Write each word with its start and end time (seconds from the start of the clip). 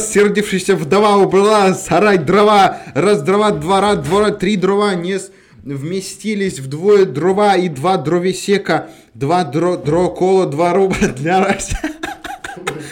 рассердившаяся 0.00 0.76
вдова 0.76 1.16
убрала 1.18 1.74
сарай 1.74 2.16
дрова, 2.18 2.78
раз 2.94 3.22
дрова, 3.22 3.50
двора, 3.50 3.96
двора, 3.96 4.30
три 4.30 4.56
дрова 4.56 4.94
не 4.94 5.18
вместились 5.62 6.58
вдвое 6.58 7.04
дрова 7.04 7.54
и 7.56 7.68
два 7.68 7.98
дровесека, 7.98 8.88
два 9.12 9.44
дро, 9.44 9.76
дрокола, 9.76 10.46
два 10.46 10.72
рубля 10.72 11.08
для 11.16 11.40
раз... 11.44 11.70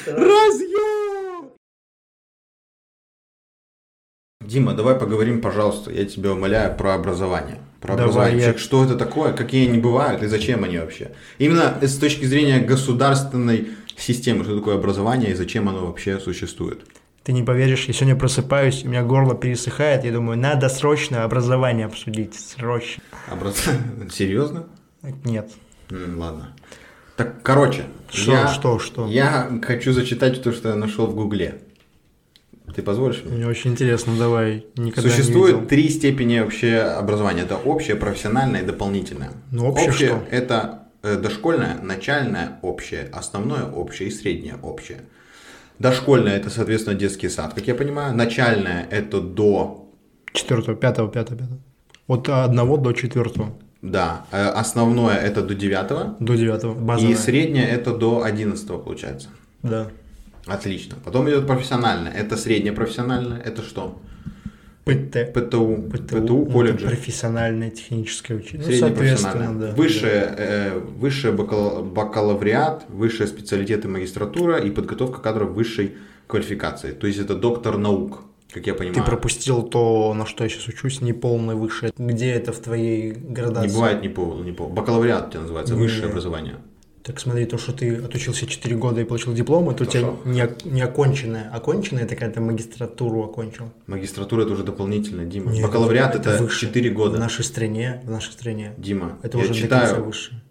Разъем! 0.06 1.50
Дима, 4.46 4.74
давай 4.74 4.94
поговорим, 4.94 5.40
пожалуйста, 5.40 5.90
я 5.90 6.04
тебя 6.04 6.32
умоляю, 6.32 6.76
про 6.76 6.94
образование. 6.94 7.58
Про 7.80 7.94
Давай, 7.96 8.04
образование. 8.04 8.46
я- 8.52 8.58
Что 8.58 8.84
это 8.84 8.96
такое, 8.96 9.32
какие 9.32 9.68
они 9.68 9.78
бывают 9.78 10.22
и 10.22 10.26
зачем 10.26 10.64
они 10.64 10.78
вообще? 10.78 11.12
Именно 11.38 11.78
с 11.80 11.96
точки 11.96 12.24
зрения 12.24 12.58
государственной 12.58 13.68
системы, 13.98 14.44
что 14.44 14.56
такое 14.56 14.76
образование 14.76 15.30
и 15.30 15.34
зачем 15.34 15.68
оно 15.68 15.86
вообще 15.86 16.18
существует. 16.20 16.80
Ты 17.24 17.32
не 17.32 17.42
поверишь, 17.42 17.84
я 17.86 17.94
сегодня 17.94 18.16
просыпаюсь, 18.16 18.84
у 18.84 18.88
меня 18.88 19.02
горло 19.02 19.34
пересыхает, 19.34 20.04
я 20.04 20.12
думаю, 20.12 20.38
надо 20.38 20.68
срочно 20.68 21.24
образование 21.24 21.86
обсудить, 21.86 22.34
срочно. 22.34 23.02
Образ... 23.30 23.64
Серьезно? 24.10 24.66
Нет. 25.24 25.50
Ладно. 25.90 26.54
Так, 27.16 27.42
короче, 27.42 27.84
Что, 28.10 28.32
я, 28.32 28.48
что, 28.48 28.78
что? 28.78 29.06
я 29.08 29.50
хочу 29.62 29.92
зачитать 29.92 30.42
то, 30.42 30.52
что 30.52 30.70
я 30.70 30.74
нашел 30.76 31.06
в 31.06 31.14
Гугле. 31.14 31.62
Ты 32.74 32.82
позволишь 32.82 33.22
мне? 33.24 33.36
Мне 33.38 33.46
очень 33.46 33.72
интересно, 33.72 34.16
давай, 34.16 34.66
никогда 34.76 35.08
не 35.08 35.16
Существует 35.16 35.54
видел. 35.54 35.68
три 35.68 35.88
степени 35.88 36.38
вообще 36.38 36.76
образования. 36.78 37.42
Это 37.42 37.56
общее, 37.56 37.96
профессиональное 37.96 38.62
и 38.62 38.64
дополнительное. 38.64 39.32
Ну, 39.50 39.68
общее 39.68 39.92
что? 39.92 40.22
это 40.30 40.87
дошкольное, 41.02 41.78
начальное 41.82 42.58
общее, 42.62 43.08
основное 43.12 43.64
общее 43.64 44.08
и 44.08 44.12
среднее 44.12 44.56
общее. 44.62 45.00
Дошкольное 45.78 46.36
это, 46.36 46.50
соответственно, 46.50 46.96
детский 46.96 47.28
сад, 47.28 47.54
как 47.54 47.66
я 47.66 47.74
понимаю. 47.74 48.14
Начальное 48.14 48.86
это 48.90 49.20
до, 49.20 49.88
Четвертого, 50.32 50.76
пятого, 50.76 51.10
пятого, 51.10 51.38
пятого. 51.38 51.58
От 52.06 52.28
одного 52.28 52.76
до 52.76 52.92
четвертого, 52.92 53.54
да, 53.82 54.26
э, 54.32 54.48
основное 54.48 55.16
это 55.16 55.42
до 55.42 55.54
девятого. 55.54 56.16
до 56.18 56.34
девятого, 56.34 56.74
базовое. 56.74 57.12
И 57.12 57.16
среднее 57.16 57.68
это 57.68 57.96
до 57.96 58.22
одиннадцатого 58.24 58.78
получается. 58.78 59.28
Да. 59.62 59.88
Отлично. 60.46 60.96
Потом 61.04 61.28
идет 61.28 61.46
профессиональное. 61.46 62.12
Это 62.12 62.36
среднее 62.36 62.72
профессиональное. 62.72 63.38
Это 63.38 63.62
что? 63.62 64.00
ПТ. 64.88 65.32
ПТУ. 65.32 65.76
ПТУ, 65.90 66.16
ПТУ, 66.16 66.36
ну, 66.38 66.46
колледжи. 66.46 66.86
профессиональное 66.86 67.70
техническое 67.70 68.34
училище. 68.36 68.56
Ну, 68.58 68.64
Среднее 68.64 68.80
соответственно, 68.88 69.32
профессиональное. 69.32 69.68
да. 69.70 69.76
Высшее, 69.76 70.34
э, 70.38 70.78
высшее 70.78 71.34
бакал- 71.34 71.84
бакалавриат, 71.84 72.86
высшая 72.88 73.26
специалитет 73.26 73.84
и 73.84 73.88
магистратура 73.88 74.58
и 74.58 74.70
подготовка 74.70 75.20
кадров 75.20 75.50
высшей 75.50 75.94
квалификации. 76.26 76.92
То 76.92 77.06
есть 77.06 77.18
это 77.18 77.34
доктор 77.34 77.78
наук, 77.78 78.22
как 78.52 78.66
я 78.66 78.74
понимаю. 78.74 78.94
Ты 78.94 79.02
пропустил 79.02 79.62
то, 79.62 80.12
на 80.14 80.26
что 80.26 80.44
я 80.44 80.50
сейчас 80.50 80.68
учусь, 80.68 81.00
неполное 81.00 81.54
высшее. 81.54 81.92
Где 81.98 82.30
это 82.32 82.52
в 82.52 82.58
твоей 82.58 83.12
градации? 83.12 83.68
Не 83.68 83.74
бывает 83.74 84.02
не 84.02 84.08
пол, 84.08 84.42
не 84.42 84.52
пол. 84.52 84.68
Бакалавриат 84.68 85.28
у 85.28 85.30
тебя 85.30 85.40
называется, 85.42 85.74
Не. 85.74 85.80
высшее 85.80 86.08
образование. 86.08 86.56
Так 87.08 87.20
смотри, 87.20 87.46
то, 87.46 87.56
что 87.56 87.72
ты 87.72 87.96
отучился 87.96 88.46
4 88.46 88.76
года 88.76 89.00
и 89.00 89.04
получил 89.04 89.32
диплом, 89.32 89.70
это 89.70 89.84
у 89.84 89.86
То 89.86 89.92
тебя 89.92 90.12
не, 90.26 90.46
не 90.70 90.82
оконченное. 90.82 91.50
Оконченное 91.50 92.02
это 92.02 92.16
когда 92.16 92.34
ты 92.34 92.40
магистратуру 92.42 93.24
окончил. 93.24 93.70
Магистратура 93.86 94.42
это 94.42 94.52
уже 94.52 94.62
дополнительно, 94.62 95.24
Дима. 95.24 95.50
Нет, 95.50 95.62
Бакалавриат 95.64 96.14
это, 96.16 96.36
выше. 96.36 96.66
4 96.66 96.90
года. 96.90 97.16
В 97.16 97.20
нашей 97.20 97.46
стране, 97.46 98.02
в 98.04 98.10
нашей 98.10 98.32
стране. 98.32 98.74
Дима, 98.76 99.16
Это 99.22 99.38
я 99.38 99.44
уже 99.44 99.54
читаю, 99.54 100.04
выше. 100.04 100.42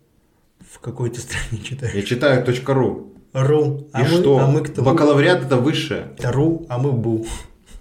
В 0.67 0.79
какой 0.79 1.11
ты 1.11 1.19
стране 1.21 1.61
читаешь? 1.63 1.93
я 1.93 2.01
читаю 2.01 2.43
.ру. 2.65 3.13
Ру. 3.33 3.87
А 3.93 4.01
И 4.01 4.11
мы, 4.11 4.17
что? 4.17 4.39
А 4.39 4.47
мы 4.47 4.61
кто? 4.63 4.81
Бакалавриат 4.81 5.43
это 5.45 5.57
высшее. 5.57 6.07
Это 6.17 6.31
ру, 6.31 6.65
а 6.69 6.79
мы 6.79 6.91
бу. 6.91 7.27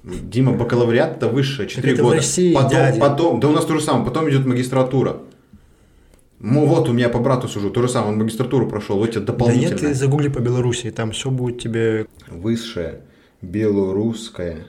Дима, 0.04 0.52
бакалавриат 0.52 1.16
это 1.16 1.28
высшее, 1.28 1.66
4 1.66 1.94
это 1.94 2.04
в. 2.04 2.12
России, 2.12 2.52
потом, 2.52 2.70
дядя. 2.70 3.00
потом, 3.00 3.40
да 3.40 3.48
у 3.48 3.52
нас 3.52 3.64
то 3.64 3.72
же 3.72 3.80
самое, 3.80 4.04
потом 4.04 4.28
идет 4.28 4.44
магистратура. 4.44 5.22
Ну 6.38 6.66
вот, 6.66 6.88
у 6.88 6.92
меня 6.92 7.08
по 7.08 7.18
брату 7.18 7.48
сужу, 7.48 7.70
то 7.70 7.80
же 7.82 7.88
самое, 7.88 8.12
он 8.12 8.18
магистратуру 8.18 8.68
прошел, 8.68 8.98
вот 8.98 9.10
тебе 9.10 9.20
Да 9.20 9.32
дополнительно. 9.32 9.68
нет, 9.70 9.80
ты 9.80 9.94
загугли 9.94 10.28
по 10.28 10.38
Беларуси, 10.40 10.90
там 10.90 11.12
все 11.12 11.30
будет 11.30 11.60
тебе 11.60 12.06
Высшее 12.28 13.00
белорусское 13.42 14.66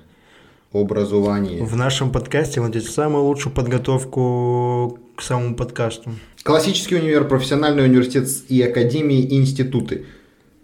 образование. 0.73 1.63
в 1.63 1.75
нашем 1.75 2.11
подкасте. 2.11 2.61
Вот 2.61 2.69
здесь 2.69 2.89
самую 2.89 3.23
лучшую 3.25 3.53
подготовку 3.53 4.99
к 5.15 5.21
самому 5.21 5.55
подкасту. 5.55 6.11
Классический 6.43 6.95
универ, 6.95 7.27
профессиональный 7.27 7.83
университет 7.85 8.27
и 8.47 8.61
академии, 8.61 9.19
и 9.21 9.37
институты. 9.37 10.05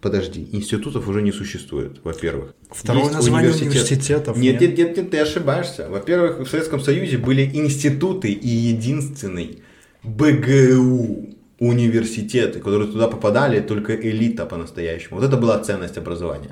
Подожди, 0.02 0.48
институтов 0.52 1.08
уже 1.08 1.22
не 1.22 1.32
существует, 1.32 2.00
во-первых. 2.04 2.54
Второе 2.70 3.04
Есть 3.04 3.16
название 3.16 3.52
университет. 3.52 3.72
университетов. 3.74 4.38
Нет, 4.38 4.60
нет, 4.62 4.78
нет, 4.78 4.98
нет, 4.98 5.12
ты 5.12 5.18
ошибаешься. 5.20 5.88
Во-первых, 5.90 6.40
в 6.40 6.48
Советском 6.50 6.82
Союзе 6.82 7.18
были 7.18 7.50
институты 7.54 8.32
и 8.34 8.48
единственный 8.50 9.60
БГУ 10.04 11.30
университеты, 11.60 12.60
которые 12.60 12.92
туда 12.92 13.08
попадали 13.08 13.62
только 13.62 13.96
элита 13.96 14.46
по-настоящему. 14.46 15.20
Вот 15.20 15.26
это 15.26 15.38
была 15.38 15.60
ценность 15.60 15.98
образования. 15.98 16.52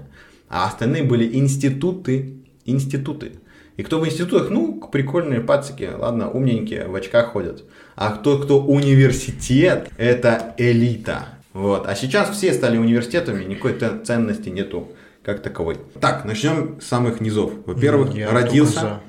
А 0.49 0.67
остальные 0.67 1.03
были 1.03 1.37
институты, 1.37 2.35
институты. 2.65 3.33
И 3.77 3.83
кто 3.83 3.99
в 3.99 4.05
институтах, 4.05 4.49
ну, 4.49 4.79
прикольные 4.91 5.41
пацики, 5.41 5.89
ладно, 5.97 6.29
умненькие, 6.29 6.87
в 6.87 6.95
очках 6.95 7.31
ходят. 7.31 7.63
А 7.95 8.11
кто, 8.11 8.37
кто 8.37 8.61
университет, 8.61 9.89
это 9.97 10.53
элита. 10.57 11.25
Вот. 11.53 11.87
А 11.87 11.95
сейчас 11.95 12.29
все 12.29 12.53
стали 12.53 12.77
университетами, 12.77 13.43
никакой 13.43 13.77
ценности 14.03 14.49
нету 14.49 14.89
как 15.23 15.41
таковой. 15.41 15.77
Так, 15.99 16.25
начнем 16.25 16.79
с 16.81 16.85
самых 16.85 17.21
низов. 17.21 17.53
Во-первых, 17.65 18.13
Я 18.13 18.31
родился. 18.31 19.01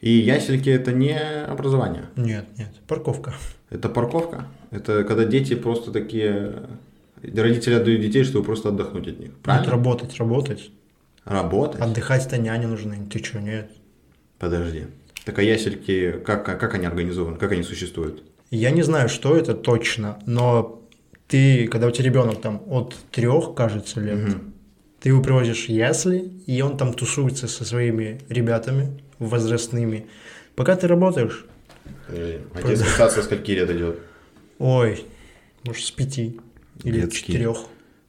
И 0.00 0.10
ясельки 0.12 0.70
это 0.70 0.92
не 0.92 1.18
образование. 1.18 2.04
Нет, 2.16 2.46
нет, 2.58 2.70
парковка. 2.88 3.34
Это 3.68 3.88
парковка. 3.88 4.46
Это 4.70 5.04
когда 5.04 5.24
дети 5.24 5.54
просто 5.54 5.90
такие... 5.92 6.62
Родители 7.22 7.74
отдают 7.74 8.00
детей, 8.00 8.24
чтобы 8.24 8.46
просто 8.46 8.70
отдохнуть 8.70 9.06
от 9.08 9.18
них. 9.18 9.28
Нет, 9.28 9.38
Правильно? 9.42 9.70
работать, 9.70 10.16
работать. 10.18 10.70
Работать? 11.24 11.80
Отдыхать-то 11.80 12.38
няне 12.38 12.66
нужны. 12.66 12.96
Ты 13.10 13.22
что, 13.22 13.40
нет? 13.40 13.70
Подожди. 14.38 14.86
Так 15.26 15.38
а 15.38 15.42
ясельки, 15.42 16.12
как, 16.24 16.44
как 16.46 16.74
они 16.74 16.86
организованы, 16.86 17.36
как 17.36 17.52
они 17.52 17.62
существуют? 17.62 18.22
Я 18.50 18.70
не 18.70 18.82
знаю, 18.82 19.10
что 19.10 19.36
это 19.36 19.52
точно, 19.54 20.18
но 20.24 20.82
ты, 21.28 21.68
когда 21.68 21.86
у 21.88 21.90
тебя 21.90 22.06
ребенок 22.06 22.40
там 22.40 22.62
от 22.66 22.96
трех, 23.10 23.54
кажется, 23.54 24.00
лет, 24.00 24.18
Мгм. 24.18 24.54
ты 24.98 25.10
его 25.10 25.22
привозишь 25.22 25.66
в 25.66 25.68
ясли, 25.68 26.32
и 26.46 26.62
он 26.62 26.78
там 26.78 26.94
тусуется 26.94 27.48
со 27.48 27.64
своими 27.66 28.22
ребятами 28.30 28.98
возрастными. 29.20 30.06
Пока 30.56 30.74
ты 30.74 30.88
работаешь. 30.88 31.46
А 32.08 32.62
детский 32.66 32.88
сад 32.88 33.12
со 33.12 33.22
скольки 33.22 33.52
лет 33.52 33.70
идет? 33.70 33.98
ой, 34.58 35.04
может, 35.64 35.84
с 35.84 35.90
пяти 35.90 36.38
или 36.82 37.00
Детский. 37.02 37.32
четырех. 37.32 37.58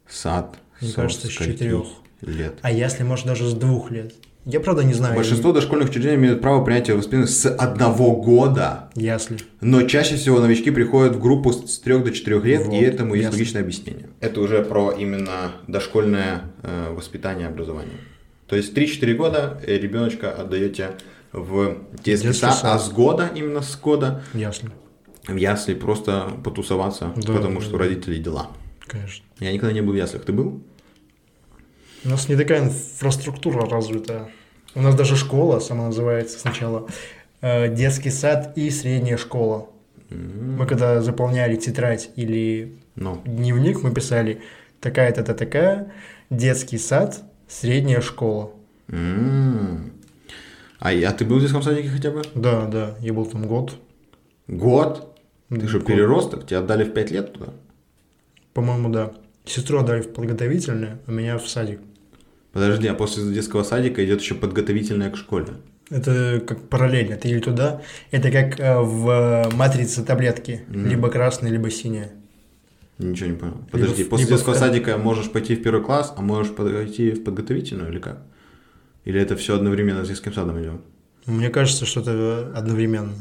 Сад. 0.08 0.58
Мне 0.82 0.92
кажется, 0.92 1.28
с 1.28 1.30
четырех. 1.30 1.86
лет. 2.22 2.56
А 2.62 2.72
ясли, 2.72 3.04
может, 3.04 3.26
даже 3.26 3.48
с 3.48 3.54
двух 3.54 3.92
лет. 3.92 4.14
Я, 4.46 4.60
правда, 4.60 4.84
не 4.84 4.94
знаю. 4.94 5.16
Большинство 5.16 5.52
дошкольных 5.54 5.90
учреждений 5.90 6.16
имеют 6.16 6.42
право 6.42 6.66
принятия 6.66 6.96
воспитания 6.96 7.28
с 7.28 7.46
одного 7.48 8.16
года. 8.16 8.90
Ясли. 8.96 9.38
Но 9.62 9.84
чаще 9.84 10.16
всего 10.16 10.40
новички 10.40 10.72
приходят 10.72 11.16
в 11.16 11.22
группу 11.22 11.54
с 11.54 11.80
3 11.80 12.00
до 12.00 12.12
4 12.12 12.40
лет, 12.42 12.66
Вот, 12.66 12.74
и 12.74 12.78
этому 12.78 13.14
есть 13.14 13.26
ясно. 13.26 13.38
логичное 13.38 13.62
объяснение. 13.62 14.10
Это 14.20 14.42
уже 14.42 14.64
про 14.64 14.92
именно 14.92 15.52
дошкольное 15.68 16.42
э, 16.64 16.92
воспитание 16.92 17.48
и 17.48 17.50
образование. 17.52 17.98
То 18.52 18.58
есть 18.58 18.78
3-4 18.78 19.14
года 19.14 19.62
э, 19.66 19.78
ребеночка 19.78 20.30
отдаете 20.30 20.92
в 21.32 21.78
детский, 22.04 22.34
сад, 22.34 22.60
а 22.64 22.78
с 22.78 22.90
года, 22.92 23.32
именно 23.34 23.62
с 23.62 23.78
года, 23.78 24.24
Ясли, 24.34 24.70
в 25.26 25.36
ясли 25.38 25.74
просто 25.74 26.30
потусоваться, 26.44 27.14
Да, 27.16 27.32
потому 27.32 27.60
да, 27.60 27.66
что 27.66 27.78
да. 27.78 27.86
родители 27.86 28.18
дела. 28.18 28.50
конечно. 28.88 29.24
Я 29.40 29.54
никогда 29.54 29.74
не 29.74 29.80
был 29.82 29.94
в 29.94 29.96
яслях. 29.96 30.26
Ты 30.26 30.34
был? 30.34 30.62
У 32.04 32.10
нас 32.10 32.28
не 32.28 32.36
такая 32.36 32.66
инфраструктура 32.66 33.70
развитая. 33.70 34.30
У 34.76 34.82
нас 34.82 34.96
даже 34.96 35.16
школа 35.16 35.60
сама 35.60 35.86
называется 35.86 36.38
сначала 36.38 36.90
э, 37.40 37.74
детский 37.74 38.10
сад 38.10 38.58
и 38.58 38.70
средняя 38.70 39.16
школа. 39.16 39.70
Мы 40.10 40.68
когда 40.68 41.02
заполняли 41.02 41.56
тетрадь 41.56 42.10
или 42.18 42.76
Ну, 42.98 43.22
дневник, 43.26 43.82
мы 43.82 43.94
писали 43.94 44.42
такая-то 44.82 45.24
то 45.24 45.34
такая, 45.34 45.94
детский 46.30 46.78
сад, 46.78 47.24
средняя 47.52 48.02
школа. 48.02 48.52
М. 48.90 49.92
а, 50.80 50.90
а 50.92 51.12
ты 51.12 51.26
был 51.26 51.38
в 51.38 51.42
детском 51.42 51.62
садике 51.64 51.90
хотя 51.90 52.12
бы? 52.12 52.22
Да, 52.36 52.66
да, 52.68 52.96
я 53.00 53.14
был 53.14 53.26
там 53.26 53.46
год. 53.48 53.76
Год? 54.48 55.16
Ты 55.50 55.58
Да, 55.58 55.68
год. 55.72 55.86
переросток? 55.86 56.48
Тебя 56.48 56.60
отдали 56.60 56.84
в 56.84 56.94
5 56.94 57.12
лет 57.12 57.34
туда? 57.34 57.54
По-моему, 58.54 58.90
да. 58.90 59.12
Сестру 59.46 59.80
отдали 59.80 60.02
в 60.02 60.14
подготовительное, 60.14 61.00
а 61.08 61.12
меня 61.12 61.38
в 61.38 61.48
садик. 61.48 61.80
Подожди, 62.54 62.88
а 62.88 62.94
после 62.94 63.24
детского 63.34 63.64
садика 63.64 64.04
идет 64.04 64.22
еще 64.22 64.36
подготовительная 64.36 65.10
к 65.10 65.18
школе. 65.18 65.48
Это 65.90 66.42
как 66.46 66.70
параллельно, 66.70 67.16
ты 67.18 67.30
или 67.30 67.40
туда. 67.40 67.82
Это 68.12 68.30
как 68.32 68.60
э, 68.60 68.80
в 68.80 69.10
э, 69.10 69.50
матрице 69.56 70.04
таблетки, 70.04 70.64
Мгм. 70.70 70.88
либо 70.88 71.10
красная, 71.10 71.50
либо 71.52 71.70
синяя. 71.70 72.12
Ничего 73.02 73.30
не 73.30 73.36
понял. 73.38 73.58
Подожди, 73.72 74.04
в- 74.04 74.10
после 74.10 74.26
либо 74.26 74.36
в 74.36 74.38
детского 74.38 74.54
ка- 74.54 74.60
садика 74.60 74.98
можешь 74.98 75.32
пойти 75.32 75.56
в 75.56 75.64
первый 75.64 75.84
класс, 75.84 76.14
а 76.16 76.22
можешь 76.22 76.54
пойти 76.54 77.12
в 77.12 77.24
подготовительную 77.24 77.92
или 77.92 78.00
как? 78.00 78.22
Или 79.06 79.20
это 79.20 79.36
все 79.36 79.56
одновременно 79.56 80.06
с 80.06 80.08
детским 80.10 80.34
садом 80.34 80.62
идет? 80.62 80.82
Мне 81.26 81.50
кажется, 81.50 81.86
что 81.86 82.02
это 82.02 82.52
одновременно. 82.56 83.14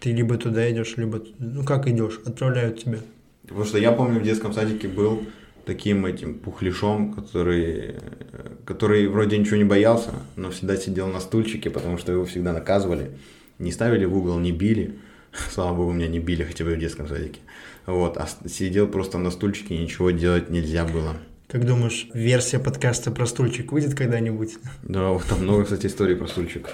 Ты 0.00 0.12
либо 0.12 0.36
туда 0.36 0.70
идешь, 0.70 0.96
либо... 0.96 1.22
Ну, 1.38 1.64
как 1.64 1.86
идешь? 1.86 2.20
Отправляют 2.26 2.82
тебя. 2.82 2.98
Потому 3.46 3.64
что 3.64 3.78
я 3.78 3.92
помню, 3.92 4.20
в 4.20 4.22
детском 4.22 4.52
садике 4.52 4.88
был 4.88 5.22
таким 5.66 6.04
этим 6.06 6.34
пухляшом, 6.38 7.12
который, 7.14 7.94
который 8.66 9.06
вроде 9.08 9.38
ничего 9.38 9.56
не 9.56 9.64
боялся, 9.64 10.10
но 10.36 10.50
всегда 10.50 10.76
сидел 10.76 11.08
на 11.08 11.20
стульчике, 11.20 11.70
потому 11.70 11.96
что 11.98 12.12
его 12.12 12.24
всегда 12.24 12.52
наказывали. 12.52 13.12
Не 13.58 13.72
ставили 13.72 14.04
в 14.04 14.16
угол, 14.16 14.38
не 14.38 14.52
били. 14.52 14.94
Слава 15.50 15.74
богу, 15.74 15.92
меня 15.92 16.08
не 16.08 16.18
били 16.20 16.42
хотя 16.44 16.64
бы 16.64 16.74
в 16.74 16.78
детском 16.78 17.08
садике. 17.08 17.40
Вот, 17.86 18.16
а 18.16 18.26
сидел 18.48 18.88
просто 18.88 19.18
на 19.18 19.30
стульчике, 19.30 19.76
ничего 19.76 20.10
делать 20.10 20.50
нельзя 20.50 20.84
было. 20.84 21.16
Как 21.48 21.66
думаешь, 21.66 22.08
версия 22.14 22.58
подкаста 22.58 23.10
про 23.10 23.26
стульчик 23.26 23.72
выйдет 23.72 23.94
когда-нибудь? 23.94 24.54
Да, 24.82 25.10
вот 25.10 25.24
там 25.24 25.42
много, 25.42 25.64
кстати, 25.64 25.86
историй 25.86 26.16
про 26.16 26.26
стульчик. 26.26 26.70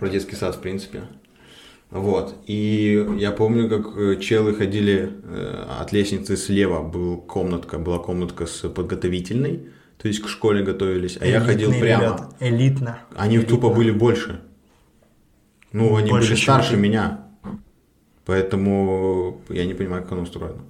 Про 0.00 0.08
детский 0.08 0.34
сад, 0.34 0.56
в 0.56 0.60
принципе. 0.60 1.02
Вот. 1.90 2.34
И 2.46 3.06
я 3.18 3.30
помню, 3.30 3.68
как 3.68 3.96
э, 3.96 4.16
челы 4.20 4.54
ходили 4.54 5.12
э, 5.22 5.64
от 5.78 5.92
лестницы 5.92 6.36
слева, 6.36 6.82
был 6.82 7.18
комнатка, 7.18 7.78
была 7.78 7.98
комнатка 7.98 8.46
с 8.46 8.68
подготовительной, 8.68 9.68
то 9.98 10.08
есть 10.08 10.20
к 10.20 10.28
школе 10.28 10.64
готовились, 10.64 11.16
а 11.20 11.26
я 11.26 11.40
ходил 11.40 11.70
прямо. 11.70 12.02
Ребята. 12.02 12.28
Элитно. 12.40 12.98
Они 13.14 13.36
Элитно. 13.36 13.56
тупо 13.56 13.70
были 13.70 13.92
больше. 13.92 14.40
Ну, 15.70 15.94
они 15.94 16.10
больше, 16.10 16.30
были 16.30 16.40
старше 16.40 16.76
меня. 16.76 17.23
Поэтому 18.26 19.40
я 19.48 19.64
не 19.64 19.74
понимаю, 19.74 20.02
как 20.02 20.12
оно 20.12 20.22
устроено. 20.22 20.62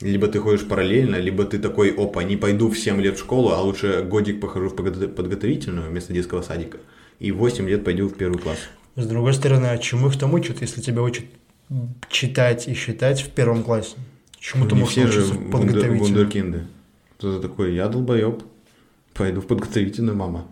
Либо 0.00 0.28
ты 0.28 0.38
ходишь 0.40 0.66
параллельно, 0.66 1.16
либо 1.16 1.44
ты 1.44 1.58
такой, 1.58 1.90
опа, 1.90 2.22
не 2.22 2.36
пойду 2.36 2.68
в 2.68 2.78
7 2.78 3.00
лет 3.00 3.16
в 3.16 3.20
школу, 3.20 3.52
а 3.52 3.60
лучше 3.60 4.02
годик 4.02 4.40
похожу 4.40 4.68
в 4.68 4.74
подготовительную 4.74 5.88
вместо 5.88 6.12
детского 6.12 6.42
садика. 6.42 6.78
И 7.18 7.32
в 7.32 7.38
8 7.38 7.68
лет 7.68 7.82
пойду 7.82 8.08
в 8.08 8.14
первый 8.14 8.38
класс. 8.38 8.58
С 8.94 9.06
другой 9.06 9.32
стороны, 9.32 9.66
а 9.66 9.78
чему 9.78 10.08
их 10.08 10.18
там 10.18 10.34
учат, 10.34 10.60
если 10.60 10.80
тебя 10.80 11.02
учат 11.02 11.24
читать 12.10 12.68
и 12.68 12.74
считать 12.74 13.22
в 13.22 13.30
первом 13.30 13.62
классе? 13.62 13.96
Чему 14.38 14.64
ну, 14.64 14.70
ты 14.70 14.76
можешь 14.76 14.92
все 14.92 15.06
же 15.06 15.22
вундеркинды. 15.24 16.66
Кто-то 17.18 17.40
такой, 17.40 17.74
я 17.74 17.88
долбоеб, 17.88 18.42
пойду 19.14 19.40
в 19.40 19.46
подготовительную, 19.46 20.16
мама. 20.16 20.46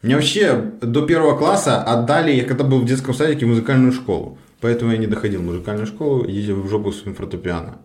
Мне 0.00 0.14
вообще 0.14 0.72
до 0.80 1.02
первого 1.06 1.36
класса 1.36 1.82
отдали, 1.82 2.32
я 2.32 2.44
когда 2.44 2.64
был 2.64 2.80
в 2.80 2.86
детском 2.86 3.14
садике, 3.14 3.44
в 3.44 3.48
музыкальную 3.48 3.92
школу. 3.92 4.38
Поэтому 4.60 4.92
я 4.92 4.98
не 4.98 5.06
доходил 5.06 5.40
в 5.40 5.44
музыкальную 5.44 5.86
школу, 5.86 6.24
идите 6.26 6.52
в 6.52 6.68
жопу 6.68 6.92
своим 6.92 7.14
фортепиано. 7.14 7.78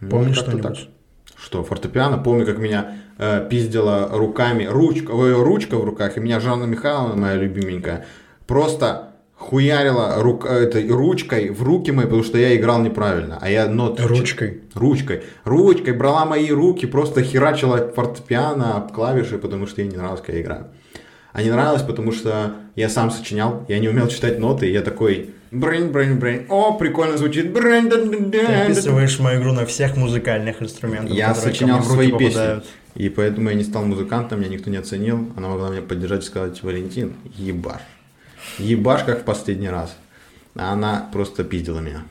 Помнишь 0.00 0.36
ну, 0.36 0.42
что-нибудь? 0.42 0.88
Что, 1.36 1.64
фортепиано? 1.64 2.18
Помню, 2.18 2.46
как 2.46 2.58
меня 2.58 2.98
э, 3.18 3.46
пиздила 3.48 4.08
руками, 4.12 4.64
ручка, 4.64 5.12
э, 5.12 5.32
ручка 5.32 5.76
в 5.76 5.84
руках, 5.84 6.16
и 6.16 6.20
меня 6.20 6.40
Жанна 6.40 6.64
Михайловна, 6.64 7.16
моя 7.16 7.34
любименькая, 7.34 8.06
просто 8.46 9.14
хуярила 9.36 10.16
рук, 10.22 10.46
э, 10.48 10.64
этой 10.64 10.88
ручкой 10.88 11.50
в 11.50 11.62
руки 11.62 11.90
мои, 11.90 12.04
потому 12.04 12.22
что 12.22 12.38
я 12.38 12.56
играл 12.56 12.80
неправильно. 12.80 13.38
А 13.40 13.48
я 13.48 13.66
нот... 13.66 14.00
Ручкой? 14.00 14.62
Ручкой. 14.74 15.22
Ручкой 15.44 15.94
брала 15.94 16.26
мои 16.26 16.50
руки, 16.50 16.86
просто 16.86 17.22
херачила 17.22 17.88
фортепиано 17.88 18.76
об 18.76 18.92
клавиши, 18.92 19.38
потому 19.38 19.66
что 19.66 19.80
ей 19.80 19.90
не 19.90 19.96
нравилось, 19.96 20.20
как 20.20 20.34
я 20.34 20.40
играю. 20.42 20.66
А 21.32 21.42
не 21.42 21.50
нравилось, 21.50 21.82
потому 21.82 22.12
что 22.12 22.54
я 22.74 22.88
сам 22.88 23.10
сочинял, 23.10 23.64
я 23.68 23.78
не 23.78 23.88
умел 23.88 24.08
читать 24.08 24.38
ноты, 24.38 24.68
и 24.68 24.72
я 24.72 24.82
такой 24.82 25.30
брейн, 25.50 25.92
брейн, 25.92 26.18
брейн, 26.18 26.46
о, 26.48 26.74
прикольно 26.74 27.16
звучит, 27.16 27.52
брейн, 27.52 27.90
Ты 28.30 28.40
описываешь 28.40 29.18
мою 29.18 29.40
игру 29.40 29.52
на 29.52 29.66
всех 29.66 29.96
музыкальных 29.96 30.62
инструментах, 30.62 31.14
Я 31.14 31.34
сочинял 31.34 31.82
свои 31.82 32.12
песни, 32.12 32.62
и 32.94 33.08
поэтому 33.08 33.50
я 33.50 33.54
не 33.54 33.64
стал 33.64 33.84
музыкантом, 33.84 34.40
меня 34.40 34.50
никто 34.50 34.70
не 34.70 34.78
оценил, 34.78 35.28
она 35.36 35.48
могла 35.48 35.70
меня 35.70 35.82
поддержать 35.82 36.24
и 36.24 36.26
сказать, 36.26 36.62
Валентин, 36.62 37.14
ебаш, 37.36 37.82
ебаш, 38.58 39.04
как 39.04 39.20
в 39.20 39.24
последний 39.24 39.68
раз. 39.68 39.96
А 40.56 40.72
она 40.72 41.08
просто 41.12 41.44
пиздила 41.44 41.78
меня. 41.78 42.02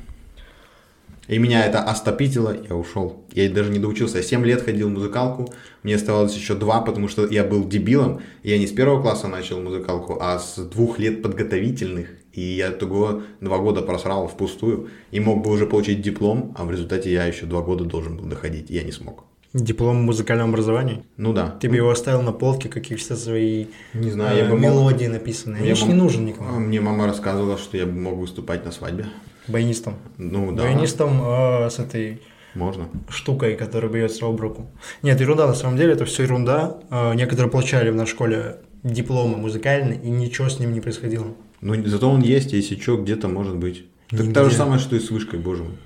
И 1.28 1.38
меня 1.40 1.66
это 1.66 1.82
остопитило, 1.82 2.56
я 2.70 2.76
ушел. 2.76 3.26
Я 3.34 3.50
даже 3.50 3.72
не 3.72 3.80
доучился. 3.80 4.18
Я 4.18 4.24
7 4.24 4.46
лет 4.46 4.62
ходил 4.62 4.88
в 4.90 4.94
музыкалку, 4.94 5.54
мне 5.84 5.96
оставалось 5.96 6.36
еще 6.36 6.56
2, 6.56 6.82
потому 6.82 7.08
что 7.08 7.28
я 7.28 7.44
был 7.44 7.68
дебилом. 7.68 8.22
Я 8.44 8.58
не 8.58 8.68
с 8.68 8.72
первого 8.72 9.02
класса 9.02 9.28
начал 9.28 9.60
музыкалку, 9.60 10.18
а 10.22 10.40
с 10.40 10.56
двух 10.58 11.00
лет 11.00 11.22
подготовительных. 11.22 12.08
И 12.34 12.42
я 12.42 12.70
того 12.70 13.24
два 13.42 13.58
года 13.58 13.82
просрал 13.82 14.28
впустую. 14.28 14.90
И 15.12 15.20
мог 15.20 15.44
бы 15.44 15.50
уже 15.50 15.66
получить 15.66 16.02
диплом, 16.02 16.54
а 16.56 16.66
в 16.66 16.72
результате 16.72 17.12
я 17.12 17.26
еще 17.26 17.46
два 17.46 17.62
года 17.62 17.84
должен 17.84 18.18
был 18.18 18.26
доходить. 18.26 18.70
Я 18.70 18.84
не 18.84 18.92
смог. 18.92 19.24
Диплом 19.54 20.02
в 20.02 20.04
музыкальном 20.04 20.50
образовании? 20.50 21.04
Ну 21.16 21.34
да. 21.34 21.58
Ты 21.60 21.68
бы 21.68 21.78
его 21.78 21.90
оставил 21.90 22.22
на 22.22 22.32
полке, 22.32 22.70
какие-то 22.70 23.16
свои 23.16 23.66
не 23.94 24.12
знаю, 24.12 24.38
э, 24.38 24.44
я 24.44 24.50
бы 24.50 24.60
мелодии 24.60 25.06
мог... 25.06 25.14
написанные. 25.14 25.64
Мне 25.64 25.74
мам... 25.74 25.90
не 25.90 25.96
нужен 25.96 26.26
никому. 26.26 26.60
Мне 26.60 26.80
мама 26.80 27.08
рассказывала, 27.08 27.58
что 27.58 27.76
я 27.76 27.86
бы 27.86 27.94
мог 27.94 28.18
выступать 28.18 28.66
на 28.66 28.72
свадьбе. 28.72 29.06
Баянистом. 29.48 29.96
Ну 30.18 30.52
да. 30.52 30.64
Баянистом 30.64 31.22
э, 31.24 31.70
с 31.70 31.80
этой 31.80 32.22
можно. 32.54 32.90
штукой, 33.10 33.56
которая 33.56 33.92
бьется 33.92 34.26
об 34.26 34.40
руку. 34.40 34.68
Нет, 35.02 35.20
ерунда, 35.22 35.48
на 35.48 35.54
самом 35.54 35.78
деле 35.78 35.94
это 35.94 36.06
все 36.06 36.24
ерунда. 36.24 36.78
Э, 36.90 37.14
некоторые 37.16 37.52
получали 37.52 37.90
в 37.90 37.96
нашей 37.96 38.12
школе 38.12 38.58
дипломы 38.84 39.38
музыкальные, 39.38 40.02
и 40.02 40.10
ничего 40.10 40.50
с 40.50 40.60
ним 40.60 40.74
не 40.74 40.82
происходило. 40.82 41.28
Ну, 41.62 41.86
зато 41.86 42.10
он 42.10 42.22
есть, 42.22 42.54
если 42.54 42.80
что, 42.80 42.98
где-то 42.98 43.28
может 43.28 43.56
быть. 43.58 43.86
Так 44.10 44.34
то 44.34 44.50
же 44.50 44.56
самое, 44.56 44.80
что 44.80 44.96
и 44.96 45.00
с 45.00 45.10
вышкой, 45.12 45.40
боже 45.40 45.64
мой. 45.64 45.78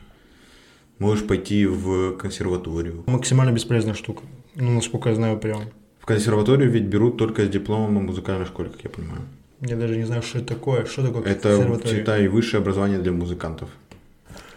Можешь 1.00 1.26
пойти 1.26 1.66
в 1.66 2.16
консерваторию. 2.18 3.04
Максимально 3.08 3.52
бесполезная 3.52 3.96
штука. 3.96 4.24
Ну, 4.56 4.72
насколько 4.72 5.10
я 5.10 5.16
знаю, 5.16 5.40
прям. 5.40 5.64
В 6.00 6.06
консерваторию 6.06 6.70
ведь 6.70 6.84
берут 6.84 7.18
только 7.18 7.46
с 7.46 7.50
дипломом 7.50 7.98
о 7.98 8.02
музыкальной 8.02 8.46
школе, 8.46 8.70
как 8.70 8.84
я 8.84 8.90
понимаю. 8.90 9.22
Я 9.62 9.76
даже 9.76 9.96
не 9.96 10.06
знаю, 10.06 10.24
что 10.24 10.40
это 10.40 10.56
такое. 10.56 10.86
Что 10.86 11.06
такое 11.06 11.24
Это, 11.24 11.80
считай, 11.86 12.28
высшее 12.28 12.62
образование 12.62 13.00
для 13.00 13.12
музыкантов, 13.12 13.70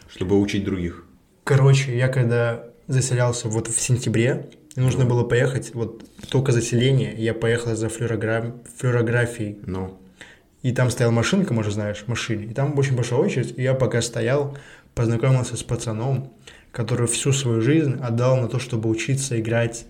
чтобы 0.08 0.40
учить 0.40 0.64
других. 0.64 1.04
Короче, 1.44 1.96
я 1.96 2.08
когда 2.08 2.64
заселялся 2.86 3.48
вот 3.48 3.68
в 3.68 3.80
сентябре, 3.80 4.48
нужно 4.76 5.04
было 5.04 5.24
поехать, 5.24 5.74
вот 5.74 6.04
только 6.30 6.52
заселение, 6.52 7.14
я 7.16 7.34
поехал 7.34 7.76
за 7.76 7.90
флюорограф... 7.90 8.46
флюорографией. 8.78 9.58
Ну. 9.66 9.98
И 10.62 10.72
там 10.72 10.90
стояла 10.90 11.12
машинка, 11.12 11.52
может, 11.52 11.74
знаешь, 11.74 12.04
машине. 12.06 12.46
И 12.46 12.54
там 12.54 12.78
очень 12.78 12.96
большая 12.96 13.18
очередь. 13.18 13.58
И 13.58 13.62
я 13.62 13.74
пока 13.74 14.00
стоял, 14.00 14.56
познакомился 14.94 15.58
с 15.58 15.62
пацаном, 15.62 16.32
который 16.72 17.06
всю 17.06 17.32
свою 17.32 17.60
жизнь 17.60 17.98
отдал 18.02 18.38
на 18.38 18.48
то, 18.48 18.58
чтобы 18.58 18.88
учиться 18.88 19.38
играть 19.38 19.86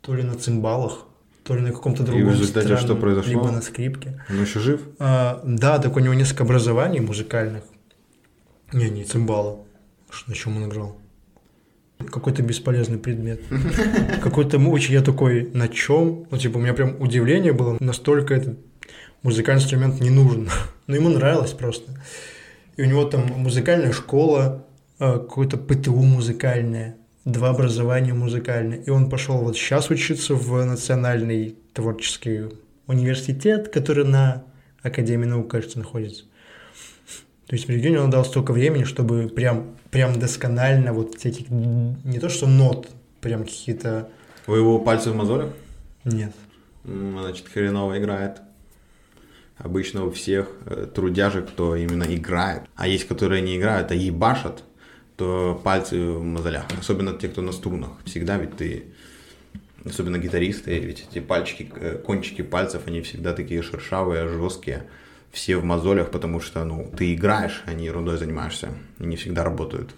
то 0.00 0.14
ли 0.14 0.22
на 0.22 0.36
цимбалах, 0.36 1.04
то 1.48 1.54
ли 1.54 1.62
на 1.62 1.72
каком-то 1.72 2.02
другом 2.02 2.20
И 2.20 2.24
в 2.24 2.30
результате 2.32 2.66
странном, 2.66 2.84
что 2.84 2.94
произошло? 2.94 3.30
Либо 3.30 3.50
на 3.50 3.62
скрипке. 3.62 4.22
Он 4.28 4.42
еще 4.42 4.60
жив? 4.60 4.82
А, 4.98 5.40
да, 5.44 5.78
так 5.78 5.96
у 5.96 5.98
него 5.98 6.12
несколько 6.12 6.44
образований 6.44 7.00
музыкальных. 7.00 7.64
Не, 8.74 8.90
не 8.90 9.04
цимбалы. 9.04 9.56
Что, 10.10 10.28
на 10.28 10.36
чем 10.36 10.58
он 10.58 10.68
играл? 10.68 10.98
Какой-то 12.06 12.42
бесполезный 12.42 12.98
предмет. 12.98 13.40
Какой-то 14.22 14.58
муч, 14.58 14.90
я 14.90 15.00
такой, 15.00 15.50
на 15.54 15.68
чем? 15.68 16.26
Ну, 16.30 16.36
типа, 16.36 16.58
у 16.58 16.60
меня 16.60 16.74
прям 16.74 17.00
удивление 17.00 17.54
было, 17.54 17.78
настолько 17.80 18.34
этот 18.34 18.58
музыкальный 19.22 19.62
инструмент 19.62 20.02
не 20.02 20.10
нужен. 20.10 20.50
Но 20.86 20.96
ему 20.96 21.08
нравилось 21.08 21.52
просто. 21.52 21.92
И 22.76 22.82
у 22.82 22.84
него 22.84 23.04
там 23.04 23.22
музыкальная 23.22 23.92
школа, 23.92 24.66
а, 24.98 25.18
какое-то 25.18 25.56
ПТУ 25.56 25.94
музыкальное 25.94 26.97
два 27.30 27.50
образования 27.50 28.14
музыкальные. 28.14 28.82
И 28.82 28.90
он 28.90 29.10
пошел 29.10 29.38
вот 29.38 29.56
сейчас 29.56 29.90
учиться 29.90 30.34
в 30.34 30.64
Национальный 30.64 31.56
творческий 31.74 32.46
университет, 32.86 33.68
который 33.68 34.04
на 34.04 34.44
Академии 34.82 35.26
наук, 35.26 35.50
кажется, 35.50 35.78
находится. 35.78 36.24
То 37.46 37.56
есть 37.56 37.68
регионе 37.68 38.00
он 38.00 38.10
дал 38.10 38.24
столько 38.24 38.52
времени, 38.52 38.84
чтобы 38.84 39.28
прям, 39.28 39.76
прям 39.90 40.18
досконально 40.18 40.92
вот 40.92 41.24
эти, 41.24 41.46
не 41.50 42.18
то 42.18 42.28
что 42.28 42.46
нот, 42.46 42.88
прям 43.20 43.44
какие-то... 43.44 44.08
У 44.46 44.54
его 44.54 44.78
пальцы 44.78 45.10
в 45.10 45.16
мозолях? 45.16 45.50
Нет. 46.04 46.32
Значит, 46.84 47.46
хреново 47.48 47.98
играет. 47.98 48.40
Обычно 49.58 50.04
у 50.04 50.10
всех 50.10 50.50
э, 50.66 50.86
трудяжек, 50.94 51.48
кто 51.48 51.74
именно 51.74 52.04
играет. 52.04 52.62
А 52.76 52.86
есть, 52.86 53.08
которые 53.08 53.42
не 53.42 53.56
играют, 53.56 53.90
а 53.90 53.94
ебашат 53.94 54.62
то 55.18 55.60
пальцы 55.64 56.00
в 56.00 56.22
мозолях. 56.22 56.64
Особенно 56.78 57.12
те, 57.12 57.28
кто 57.28 57.42
на 57.42 57.50
струнах. 57.50 57.90
Всегда 58.04 58.38
ведь 58.38 58.56
ты, 58.56 58.84
особенно 59.84 60.16
гитаристы, 60.16 60.78
ведь 60.78 61.06
эти 61.10 61.18
пальчики, 61.18 61.70
э, 61.74 61.98
кончики 61.98 62.42
пальцев, 62.42 62.82
они 62.86 63.02
всегда 63.02 63.32
такие 63.32 63.60
шершавые, 63.62 64.28
жесткие. 64.28 64.84
Все 65.32 65.56
в 65.56 65.64
мозолях, 65.64 66.12
потому 66.12 66.40
что, 66.40 66.64
ну, 66.64 66.90
ты 66.96 67.14
играешь, 67.14 67.64
а 67.66 67.74
не 67.74 67.86
ерундой 67.86 68.16
занимаешься. 68.16 68.68
И 69.00 69.04
не 69.04 69.16
всегда 69.16 69.42
работают. 69.42 69.90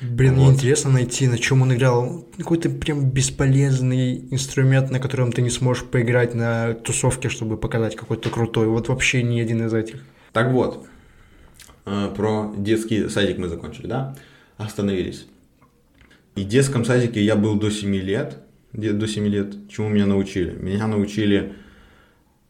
Блин, 0.00 0.34
вот. 0.34 0.42
мне 0.42 0.54
интересно 0.54 0.90
найти, 0.90 1.28
на 1.28 1.38
чем 1.38 1.62
он 1.62 1.72
играл. 1.72 2.26
Какой-то 2.36 2.68
прям 2.68 3.08
бесполезный 3.08 4.26
инструмент, 4.32 4.90
на 4.90 4.98
котором 4.98 5.30
ты 5.30 5.40
не 5.40 5.50
сможешь 5.50 5.84
поиграть 5.84 6.34
на 6.34 6.74
тусовке, 6.74 7.28
чтобы 7.28 7.56
показать 7.56 7.94
какой-то 7.94 8.28
крутой. 8.28 8.66
Вот 8.66 8.88
вообще 8.88 9.22
ни 9.22 9.40
один 9.40 9.64
из 9.64 9.72
этих. 9.72 10.00
Так 10.32 10.50
вот, 10.50 10.84
э, 11.86 12.12
про 12.16 12.52
детский 12.56 13.08
садик 13.08 13.38
мы 13.38 13.48
закончили, 13.48 13.86
да? 13.86 14.16
Остановились. 14.56 15.26
И 16.36 16.42
в 16.42 16.48
детском 16.48 16.84
садике 16.84 17.22
я 17.22 17.36
был 17.36 17.54
до 17.56 17.70
7 17.70 17.94
лет, 17.94 18.38
до 18.72 19.06
7 19.06 19.26
лет. 19.26 19.54
Чему 19.68 19.88
меня 19.88 20.06
научили? 20.06 20.52
Меня 20.52 20.86
научили... 20.86 21.54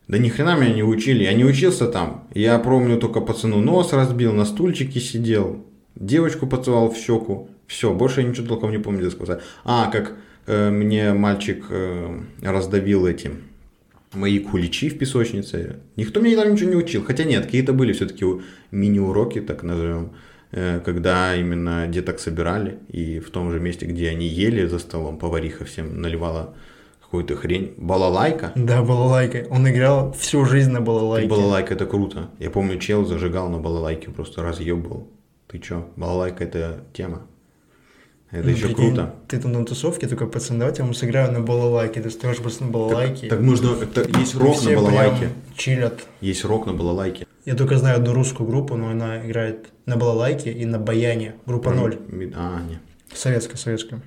Да 0.07 0.19
ни 0.19 0.29
хрена 0.29 0.57
меня 0.57 0.75
не 0.75 0.83
учили. 0.83 1.25
Я 1.25 1.33
не 1.33 1.45
учился 1.45 1.87
там. 1.87 2.29
Я 2.35 2.59
помню 2.59 2.99
только 2.99 3.21
пацану 3.21 3.61
нос 3.61 3.93
разбил, 3.93 4.33
на 4.33 4.45
стульчике 4.45 5.01
сидел, 5.01 5.65
девочку 5.95 6.47
поцеловал 6.47 6.91
в 6.91 6.97
щеку. 6.97 7.49
Все, 7.67 7.95
больше 7.95 8.21
я 8.21 8.29
ничего 8.29 8.47
толком 8.47 8.71
не 8.71 8.79
помню 8.79 9.03
детского 9.03 9.25
сада. 9.25 9.43
А, 9.65 9.91
как 9.91 10.15
э, 10.47 10.71
мне 10.71 11.15
мальчик 11.15 11.65
э, 11.71 12.21
раздавил 12.43 13.07
эти 13.07 13.31
мои 14.13 14.39
куличи 14.39 14.91
в 14.91 14.99
песочнице. 14.99 15.77
Никто 15.97 16.21
меня 16.21 16.37
там 16.37 16.53
ничего 16.53 16.71
не 16.71 16.77
учил. 16.77 17.03
Хотя 17.03 17.25
нет, 17.25 17.47
какие-то 17.47 17.73
были 17.73 17.93
все-таки 17.93 18.27
мини-уроки, 18.71 19.41
так 19.41 19.63
назовем, 19.63 20.13
когда 20.55 21.35
именно 21.35 21.87
деток 21.89 22.21
собирали, 22.21 22.79
и 22.89 23.19
в 23.19 23.31
том 23.31 23.51
же 23.51 23.59
месте, 23.61 23.87
где 23.87 24.09
они 24.11 24.27
ели 24.27 24.67
за 24.67 24.79
столом, 24.79 25.19
повариха 25.19 25.65
всем 25.65 26.01
наливала 26.01 26.55
какую-то 27.03 27.37
хрень. 27.37 27.75
Балалайка. 27.77 28.53
Да, 28.55 28.83
балалайка. 28.83 29.47
Он 29.51 29.69
играл 29.69 30.13
всю 30.13 30.45
жизнь 30.45 30.71
на 30.71 30.81
балалайке. 30.81 31.29
Балалайка 31.29 31.75
это 31.75 31.87
круто. 31.87 32.31
Я 32.39 32.51
помню, 32.51 32.79
чел 32.79 33.05
зажигал 33.05 33.49
на 33.51 33.59
балалайке, 33.59 34.11
просто 34.11 34.43
разъебывал. 34.43 35.09
Ты 35.47 35.59
чё? 35.59 35.89
Балалайка 35.97 36.45
это 36.45 36.85
тема. 36.93 37.27
Это 38.35 38.43
Ну, 38.49 38.51
еще 38.51 38.67
прикинь, 38.67 38.87
круто. 38.95 39.15
Ты 39.29 39.39
там 39.39 39.53
на 39.53 39.65
тусовке 39.65 40.09
такой, 40.09 40.29
пацан, 40.29 40.59
давайте 40.59 40.83
я 40.83 40.85
вам 40.87 40.95
сыграю 40.95 41.31
на 41.33 41.41
балалайке. 41.41 42.01
Ты 42.03 42.11
стоишь 42.11 42.39
просто 42.39 42.65
на 42.65 42.71
балалайке. 42.71 43.29
Так 43.29 43.41
можно, 43.41 43.77
это 43.81 44.19
есть 44.19 44.35
рок 44.35 44.63
на 44.65 44.75
балалайке. 44.75 45.29
чилят. 45.57 46.01
Есть 46.21 46.45
рок 46.45 46.67
на 46.67 46.73
балалайке. 46.73 47.27
Я 47.45 47.55
только 47.55 47.77
знаю 47.79 47.97
одну 47.99 48.13
русскую 48.13 48.49
группу, 48.49 48.75
но 48.77 48.89
она 48.89 49.25
играет 49.25 49.67
на 49.87 49.97
балалайке 49.97 50.51
и 50.53 50.65
на 50.65 50.79
баяне. 50.79 51.35
Группа 51.47 51.71
ноль. 51.73 51.97
Ми- 52.09 52.33
А, 52.35 52.61
не. 52.69 52.81
Советская, 53.15 53.57
советская. 53.57 54.01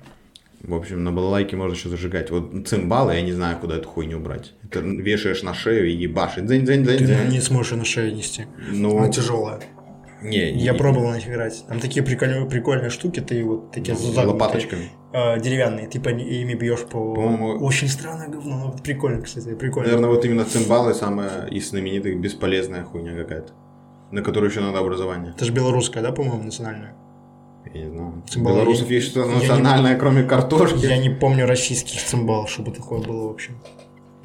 В 0.60 0.74
общем, 0.74 1.04
на 1.04 1.12
балалайке 1.12 1.56
можно 1.56 1.74
еще 1.74 1.88
зажигать. 1.88 2.30
Вот 2.30 2.66
цимбалы, 2.68 3.14
я 3.14 3.22
не 3.22 3.32
знаю, 3.32 3.58
куда 3.58 3.76
эту 3.76 3.88
хуйню 3.88 4.18
брать. 4.18 4.52
Это 4.64 4.80
вешаешь 4.80 5.42
на 5.42 5.54
шею 5.54 5.88
и 5.88 5.92
ебашит. 5.92 6.46
Дзынь, 6.46 6.64
дзынь, 6.64 6.82
дзынь, 6.82 7.06
Ты 7.06 7.16
не 7.30 7.40
сможешь 7.40 7.72
ее 7.72 7.78
на 7.78 7.84
шее 7.84 8.12
нести. 8.12 8.46
Ну, 8.72 8.98
Она 8.98 9.08
тяжелая. 9.08 9.60
Не, 10.22 10.50
Я 10.52 10.72
не- 10.72 10.78
пробовал 10.78 11.10
на 11.10 11.16
них 11.16 11.28
играть. 11.28 11.64
Там 11.68 11.80
такие 11.80 12.04
прикольные, 12.04 12.44
прикольные 12.46 12.90
штуки, 12.90 13.20
ты 13.20 13.44
вот 13.44 13.70
такие 13.70 13.94
Ну, 13.94 14.00
загнутые, 14.00 14.26
лопаточками. 14.32 14.88
э, 15.12 15.40
деревянные, 15.40 15.86
ни- 15.86 16.40
ими 16.42 16.54
бьешь 16.54 16.80
по... 16.84 17.14
По-моему- 17.14 17.64
Очень 17.64 17.88
странное 17.88 18.28
говно, 18.28 18.56
но 18.58 18.76
прикольно, 18.82 19.22
кстати, 19.22 19.54
прикольно. 19.54 19.88
Наверное, 19.88 20.10
вот 20.10 20.24
именно 20.24 20.44
цимбалы 20.44 20.94
самая 20.94 21.46
из 21.46 21.70
знаменитых 21.70 22.18
бесполезная 22.20 22.84
хуйня 22.84 23.14
какая-то. 23.16 23.52
На 24.10 24.22
которую 24.22 24.50
еще 24.50 24.60
надо 24.60 24.78
образование. 24.78 25.32
Это 25.36 25.44
же 25.44 25.52
белорусская, 25.52 26.02
да, 26.02 26.12
по-моему, 26.12 26.42
национальная? 26.44 26.94
Я 27.74 27.82
не 27.84 27.90
знаю. 27.90 28.22
Цимбалы 28.28 28.56
Белорусов 28.56 28.88
я- 28.88 28.96
есть 28.96 29.08
что-то 29.08 29.28
я 29.28 29.34
не- 29.34 29.40
национальное, 29.40 29.96
кроме 29.96 30.22
картошки. 30.22 30.86
Я 30.86 30.96
не 30.96 31.10
помню 31.10 31.46
российских 31.46 32.02
цимбал, 32.02 32.46
чтобы 32.46 32.70
такое 32.70 33.00
было, 33.00 33.28
в 33.28 33.30
общем. 33.30 33.58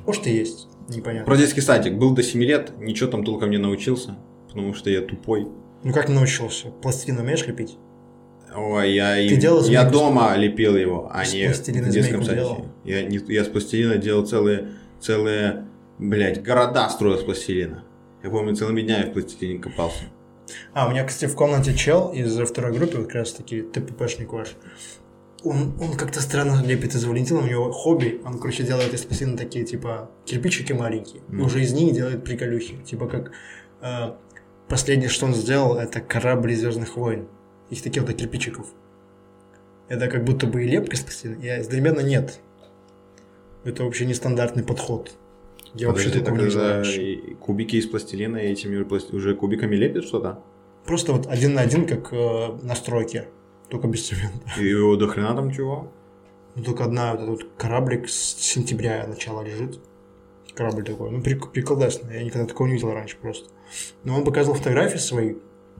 Может, 0.06 0.28
и 0.28 0.32
есть, 0.32 0.68
непонятно. 0.88 1.26
Про 1.26 1.36
детский 1.38 1.62
садик. 1.62 1.96
Был 1.98 2.12
до 2.16 2.24
7 2.24 2.42
лет, 2.44 2.72
ничего 2.80 3.10
там 3.10 3.24
толком 3.26 3.50
не 3.52 3.58
научился, 3.58 4.16
потому 4.48 4.74
что 4.74 4.90
я 4.90 5.02
тупой. 5.02 5.48
Ну, 5.84 5.92
как 5.94 6.10
научился? 6.10 6.68
Пластилин 6.82 7.20
умеешь 7.20 7.46
лепить? 7.46 7.78
Ой, 8.56 8.94
я, 8.94 9.16
Ты 9.16 9.28
и- 9.28 9.36
делал 9.38 9.64
я 9.66 9.84
дома 9.84 10.36
лепил 10.38 10.76
его, 10.78 11.10
а 11.12 11.26
С 11.26 11.34
не 11.34 11.46
пластилина 11.46 11.88
в 11.88 11.90
детском 11.90 12.24
садике. 12.24 12.36
делал? 12.36 12.66
Я, 12.84 13.02
не, 13.04 13.20
я 13.34 13.44
с 13.44 13.48
пластилина 13.48 13.98
делал 13.98 14.26
целые, 14.26 14.70
целые, 15.02 15.66
блядь, 15.98 16.44
города 16.44 16.88
строил 16.90 17.18
с 17.18 17.24
пластилина. 17.24 17.84
Я 18.24 18.30
помню, 18.30 18.56
целыми 18.56 18.82
днями 18.82 19.10
в 19.10 19.14
пластилине 19.14 19.60
копался. 19.60 20.04
А, 20.74 20.88
у 20.88 20.92
меня, 20.92 21.04
кстати, 21.04 21.30
в 21.32 21.36
комнате 21.36 21.74
чел 21.74 22.12
из 22.14 22.38
второй 22.48 22.74
группы, 22.78 22.98
вот 22.98 23.08
как 23.08 23.16
раз 23.16 23.32
таки 23.34 23.62
ТППшник 23.64 24.32
ваш. 24.32 24.56
Он, 25.44 25.74
он 25.82 25.98
как-то 25.98 26.22
странно 26.22 26.64
лепит 26.64 26.96
из 26.96 27.04
Валентина, 27.04 27.40
у 27.40 27.46
него 27.48 27.72
хобби, 27.72 28.22
он, 28.24 28.38
короче, 28.40 28.64
делает 28.64 28.94
из 28.94 29.02
пластины 29.02 29.36
такие, 29.36 29.66
типа, 29.66 30.10
кирпичики 30.26 30.72
маленькие, 30.74 31.22
и 31.28 31.34
Мгм. 31.36 31.46
уже 31.46 31.62
из 31.64 31.74
них 31.74 31.94
делает 31.94 32.24
приколюхи. 32.24 32.78
Типа, 32.86 33.08
как 33.08 33.32
э, 33.82 34.14
последнее, 34.68 35.10
что 35.10 35.26
он 35.26 35.34
сделал, 35.34 35.78
это 35.78 36.02
корабль 36.02 36.54
Звездных 36.56 36.98
войн. 36.98 37.28
Их 37.70 37.82
таких 37.82 38.04
вот 38.04 38.14
кирпичиков. 38.14 38.68
Это 39.88 40.08
как 40.08 40.24
будто 40.24 40.48
бы 40.48 40.64
и 40.64 40.68
из 40.68 41.00
пластины, 41.02 41.36
и 41.42 41.48
одновременно 41.48 42.00
нет. 42.02 42.40
Это 43.64 43.84
вообще 43.84 44.06
нестандартный 44.06 44.64
подход. 44.64 45.12
Я 45.74 45.88
вообще 45.88 46.10
такого 46.10 46.38
так 46.38 46.46
не 46.46 46.52
знаю. 46.52 47.38
кубики 47.40 47.78
из 47.78 47.88
пластилина 47.88 48.38
и 48.38 48.52
этими 48.52 48.78
уже 49.16 49.36
кубиками 49.36 49.76
лепят 49.76 50.06
что-то? 50.06 50.44
Просто 50.86 51.14
вот 51.14 51.28
один 51.28 51.54
на 51.54 51.62
один, 51.62 51.88
как 51.88 52.12
э, 52.14 52.58
на 52.62 52.76
стройке, 52.76 53.30
только 53.70 53.88
без 53.88 54.08
цемента. 54.08 54.40
И 54.60 54.68
его 54.68 54.96
до 54.96 55.08
хрена 55.08 55.36
там 55.36 55.52
чего? 55.52 55.92
Ну, 56.56 56.64
только 56.64 56.84
одна, 56.84 57.12
вот 57.12 57.22
этот 57.22 57.30
вот 57.30 57.50
кораблик 57.58 58.08
с 58.10 58.36
сентября 58.38 59.08
начала 59.08 59.42
лежит. 59.42 59.80
Корабль 60.54 60.84
такой. 60.84 61.10
Ну, 61.10 61.20
прик- 61.22 61.52
приколдесно. 61.52 62.12
Я 62.12 62.24
никогда 62.24 62.48
такого 62.48 62.68
не 62.68 62.74
видел 62.74 62.92
раньше 62.94 63.18
просто. 63.18 63.50
Но 64.04 64.16
он 64.18 64.24
показывал 64.24 64.56
фотографии 64.58 64.98
свои, 64.98 65.36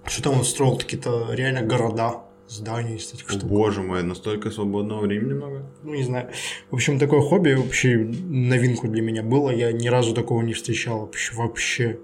что 0.06 0.24
там 0.24 0.38
он 0.38 0.44
строил 0.44 0.78
какие-то 0.78 1.30
реально 1.34 1.62
города, 1.62 2.22
здания 2.48 2.98
из 2.98 3.14
этих 3.14 3.30
штук. 3.30 3.44
боже 3.44 3.82
мой, 3.82 4.04
настолько 4.04 4.52
свободного 4.52 5.02
времени 5.02 5.34
много? 5.34 5.66
Ну, 5.84 5.94
не 5.94 6.04
знаю. 6.04 6.30
В 6.70 6.76
общем, 6.76 7.00
такое 7.00 7.22
хобби 7.22 7.54
вообще 7.54 7.98
новинку 7.98 8.88
для 8.88 9.02
меня 9.02 9.24
было. 9.24 9.50
Я 9.50 9.72
ни 9.72 9.88
разу 9.88 10.14
такого 10.14 10.42
не 10.42 10.54
встречал 10.54 11.00
вообще. 11.02 11.34
вообще. 11.36 12.00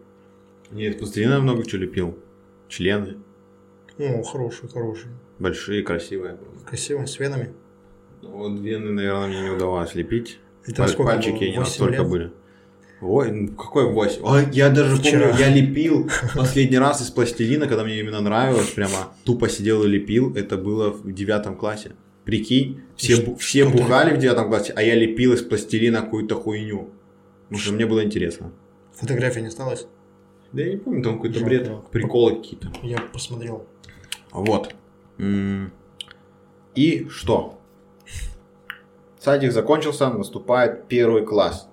Нет, 0.71 0.99
пластилина 0.99 1.39
много 1.39 1.65
чего 1.65 1.81
лепил. 1.83 2.17
Члены. 2.67 3.17
О, 3.97 4.23
хороший, 4.23 4.69
хороший. 4.69 5.09
Большие, 5.39 5.83
красивые. 5.83 6.37
Красиво, 6.65 7.05
с 7.05 7.19
венами. 7.19 7.53
Ну, 8.21 8.29
Вот 8.37 8.59
вены, 8.59 8.91
наверное, 8.91 9.27
мне 9.27 9.41
не 9.41 9.49
удавалось 9.49 9.95
лепить. 9.95 10.39
Это 10.65 10.83
Паль- 10.83 10.89
сколько 10.89 11.11
Пальчики 11.13 11.39
было? 11.39 11.49
не 11.51 11.57
настолько 11.57 12.01
лет? 12.01 12.09
были. 12.09 12.31
Ой, 13.01 13.31
ну 13.31 13.53
какой 13.53 13.91
8? 13.91 14.21
Ой, 14.23 14.47
я 14.51 14.69
даже 14.69 14.97
Вчера. 14.97 15.29
помню, 15.29 15.39
я 15.39 15.49
лепил 15.49 16.09
последний 16.35 16.77
раз 16.77 17.01
из 17.01 17.09
пластилина, 17.09 17.67
когда 17.67 17.83
мне 17.83 17.99
именно 17.99 18.19
нравилось, 18.19 18.71
прямо 18.71 19.13
тупо 19.23 19.47
сидел 19.47 19.83
и 19.83 19.87
лепил. 19.87 20.35
Это 20.35 20.57
было 20.57 20.89
в 20.89 21.11
девятом 21.11 21.55
классе. 21.55 21.93
Прикинь, 22.25 22.81
все, 22.95 23.35
все 23.37 23.67
что 23.67 23.77
бухали 23.77 24.13
в 24.13 24.19
девятом 24.19 24.49
классе, 24.49 24.73
а 24.75 24.83
я 24.83 24.95
лепил 24.95 25.33
из 25.33 25.41
пластилина 25.41 26.01
какую-то 26.01 26.35
хуйню. 26.35 26.89
Потому 27.43 27.59
что 27.59 27.73
мне 27.73 27.85
было 27.85 28.03
интересно. 28.03 28.51
Фотография 28.93 29.41
не 29.41 29.47
осталась? 29.47 29.87
Да 30.51 30.61
я 30.61 30.73
не 30.73 30.77
помню, 30.77 31.01
там 31.03 31.15
какой-то 31.15 31.39
бред, 31.45 31.71
приколы 31.91 32.35
какие-то. 32.35 32.71
Я 32.83 32.99
посмотрел. 33.13 33.65
Вот. 34.31 34.75
И 36.75 37.07
что? 37.09 37.59
Садик 39.19 39.51
закончился, 39.51 40.09
наступает 40.09 40.87
первый 40.87 41.25
класс. 41.25 41.68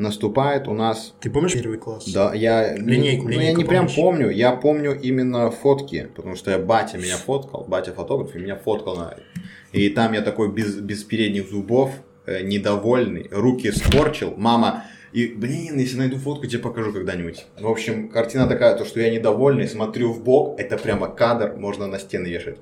Наступает 0.00 0.66
у 0.66 0.72
нас 0.72 1.12
Ты 1.20 1.28
помнишь 1.28 1.52
первый 1.52 1.76
класс? 1.76 2.10
Да, 2.10 2.32
я, 2.32 2.74
Линейку, 2.74 3.24
ну, 3.24 3.30
я 3.32 3.38
линейку 3.38 3.60
не 3.60 3.66
прям 3.66 3.80
помнишь? 3.86 3.96
помню, 3.96 4.30
я 4.30 4.52
помню 4.52 4.98
именно 4.98 5.50
фотки, 5.50 6.08
потому 6.16 6.36
что 6.36 6.50
я 6.50 6.58
батя 6.58 6.96
меня 6.96 7.18
фоткал, 7.18 7.66
батя 7.68 7.92
фотограф, 7.92 8.34
и 8.34 8.38
меня 8.38 8.56
фоткал 8.56 8.96
на... 8.96 9.14
И 9.72 9.90
там 9.90 10.14
я 10.14 10.22
такой 10.22 10.50
без, 10.50 10.76
без 10.76 11.04
передних 11.04 11.50
зубов, 11.50 11.92
э, 12.24 12.40
недовольный, 12.42 13.28
руки 13.30 13.70
скорчил, 13.72 14.32
мама... 14.38 14.84
И, 15.12 15.26
блин, 15.26 15.76
если 15.78 15.98
найду 15.98 16.16
фотку, 16.16 16.46
тебе 16.46 16.62
покажу 16.62 16.94
когда-нибудь. 16.94 17.44
В 17.60 17.66
общем, 17.66 18.08
картина 18.08 18.46
такая, 18.46 18.78
то, 18.78 18.86
что 18.86 19.00
я 19.00 19.10
недовольный, 19.10 19.68
смотрю 19.68 20.14
в 20.14 20.24
бок, 20.24 20.58
это 20.58 20.78
прямо 20.78 21.08
кадр, 21.08 21.56
можно 21.58 21.86
на 21.86 21.98
стены 21.98 22.28
вешать. 22.28 22.56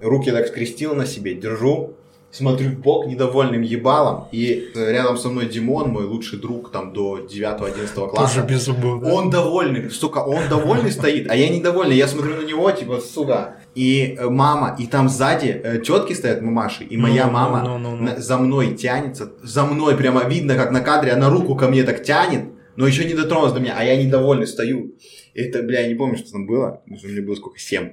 Руки 0.00 0.30
так 0.30 0.46
скрестил 0.46 0.94
на 0.94 1.06
себе, 1.06 1.34
держу, 1.34 1.96
смотрю 2.34 2.70
в 2.70 2.78
бок 2.80 3.06
недовольным 3.06 3.62
ебалом, 3.62 4.24
и 4.32 4.70
рядом 4.74 5.16
со 5.16 5.28
мной 5.28 5.46
Димон, 5.46 5.90
мой 5.90 6.04
лучший 6.04 6.38
друг, 6.38 6.70
там, 6.70 6.92
до 6.92 7.18
9-11 7.20 8.08
класса. 8.08 8.34
Тоже 8.34 8.46
без 8.46 8.64
зубов, 8.64 9.02
да? 9.02 9.12
Он 9.12 9.30
довольный, 9.30 9.90
сука, 9.90 10.18
он 10.18 10.48
довольный 10.48 10.90
стоит, 10.90 11.30
а 11.30 11.36
я 11.36 11.48
недовольный. 11.48 11.96
Я 11.96 12.08
смотрю 12.08 12.36
на 12.36 12.44
него, 12.44 12.70
типа, 12.72 13.00
сука. 13.00 13.56
И 13.74 14.16
э, 14.18 14.28
мама, 14.28 14.76
и 14.78 14.86
там 14.86 15.08
сзади 15.08 15.48
э, 15.48 15.80
тетки 15.80 16.12
стоят, 16.12 16.42
мамаши, 16.42 16.84
и 16.84 16.96
моя 16.96 17.26
Ну, 17.26 17.30
ну, 17.30 17.32
мама 17.32 17.78
ну, 17.78 18.08
за 18.16 18.38
мной 18.38 18.74
тянется, 18.74 19.32
за 19.42 19.64
мной 19.64 19.96
прямо 19.96 20.24
видно, 20.24 20.54
как 20.54 20.70
на 20.70 20.80
кадре, 20.80 21.12
она 21.12 21.30
руку 21.30 21.56
ко 21.56 21.68
мне 21.68 21.82
так 21.82 22.02
тянет, 22.02 22.44
но 22.76 22.86
еще 22.86 23.04
не 23.04 23.14
дотронулась 23.14 23.52
до 23.52 23.60
меня, 23.60 23.74
а 23.76 23.84
я 23.84 23.96
недовольный 24.02 24.46
стою. 24.46 24.94
Это, 25.34 25.62
бля, 25.62 25.80
я 25.80 25.88
не 25.88 25.94
помню, 25.94 26.16
что 26.16 26.32
там 26.32 26.46
было, 26.46 26.82
мне 26.86 27.20
было 27.20 27.34
сколько, 27.34 27.58
7. 27.58 27.90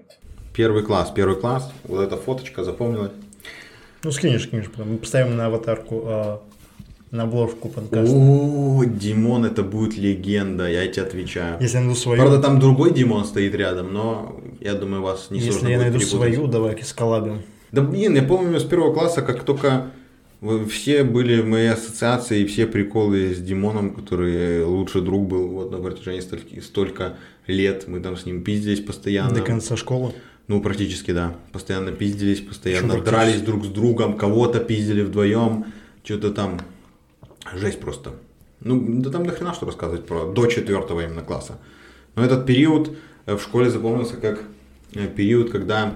Первый 0.53 0.83
класс, 0.83 1.11
первый 1.15 1.39
класс, 1.39 1.71
вот 1.85 2.01
эта 2.01 2.17
фоточка 2.17 2.63
запомнилась. 2.63 3.11
Ну, 4.03 4.11
скинешь, 4.11 4.43
скинешь, 4.43 4.69
потом. 4.69 4.91
Мы 4.93 4.97
поставим 4.97 5.37
на 5.37 5.45
аватарку, 5.45 6.01
а, 6.05 6.41
на 7.11 7.23
обложку 7.23 7.69
подкаста. 7.69 8.15
О, 8.15 8.83
Димон, 8.85 9.45
это 9.45 9.63
будет 9.63 9.97
легенда, 9.97 10.69
я 10.69 10.87
тебе 10.87 11.03
отвечаю. 11.03 11.57
Если 11.61 11.75
я 11.77 11.81
найду 11.81 11.95
свою, 11.95 12.19
Правда, 12.19 12.39
там 12.41 12.59
другой 12.59 12.93
Димон 12.93 13.25
стоит 13.25 13.53
рядом, 13.53 13.93
но 13.93 14.39
я 14.59 14.73
думаю, 14.73 15.01
вас 15.03 15.27
не 15.29 15.37
если 15.39 15.51
сложно 15.51 15.67
я 15.67 15.77
будет 15.77 15.91
найду 15.91 15.99
перепутать. 15.99 16.33
свою, 16.33 16.47
давай 16.47 16.83
сколабим. 16.83 17.41
Да 17.71 17.81
блин, 17.81 18.15
я 18.15 18.23
помню 18.23 18.59
с 18.59 18.63
первого 18.63 18.93
класса, 18.93 19.21
как 19.21 19.43
только 19.43 19.91
все 20.69 21.03
были 21.03 21.41
моей 21.41 21.69
ассоциации, 21.69 22.41
и 22.41 22.45
все 22.45 22.65
приколы 22.65 23.35
с 23.35 23.39
Димоном, 23.39 23.93
который 23.93 24.63
лучший 24.63 25.01
друг 25.01 25.27
был 25.27 25.47
вот 25.47 25.71
на 25.71 25.77
протяжении 25.77 26.21
столько, 26.21 26.61
столько 26.61 27.17
лет. 27.45 27.87
Мы 27.87 27.99
там 27.99 28.17
с 28.17 28.25
ним 28.25 28.43
пиздились 28.43 28.79
постоянно. 28.79 29.35
До 29.35 29.41
конца 29.41 29.77
школы. 29.77 30.13
Ну, 30.47 30.61
практически, 30.61 31.11
да. 31.11 31.35
Постоянно 31.53 31.91
пиздились, 31.91 32.41
постоянно 32.41 32.89
Почему 32.89 33.05
дрались 33.05 33.41
друг 33.41 33.65
с 33.65 33.69
другом, 33.69 34.17
кого-то 34.17 34.59
пиздили 34.59 35.01
вдвоем. 35.01 35.65
что-то 36.03 36.31
там, 36.31 36.59
жесть 37.53 37.79
просто. 37.79 38.13
Ну, 38.59 39.01
да 39.01 39.09
там 39.09 39.25
до 39.25 39.31
хрена 39.31 39.53
что 39.53 39.65
рассказывать 39.65 40.05
про 40.05 40.25
до 40.25 40.47
четвертого 40.47 41.01
именно 41.01 41.21
класса. 41.21 41.57
Но 42.15 42.23
этот 42.23 42.45
период 42.45 42.95
э, 43.25 43.35
в 43.35 43.41
школе 43.41 43.69
запомнился 43.69 44.17
как 44.17 44.43
э, 44.93 45.07
период, 45.07 45.51
когда, 45.51 45.95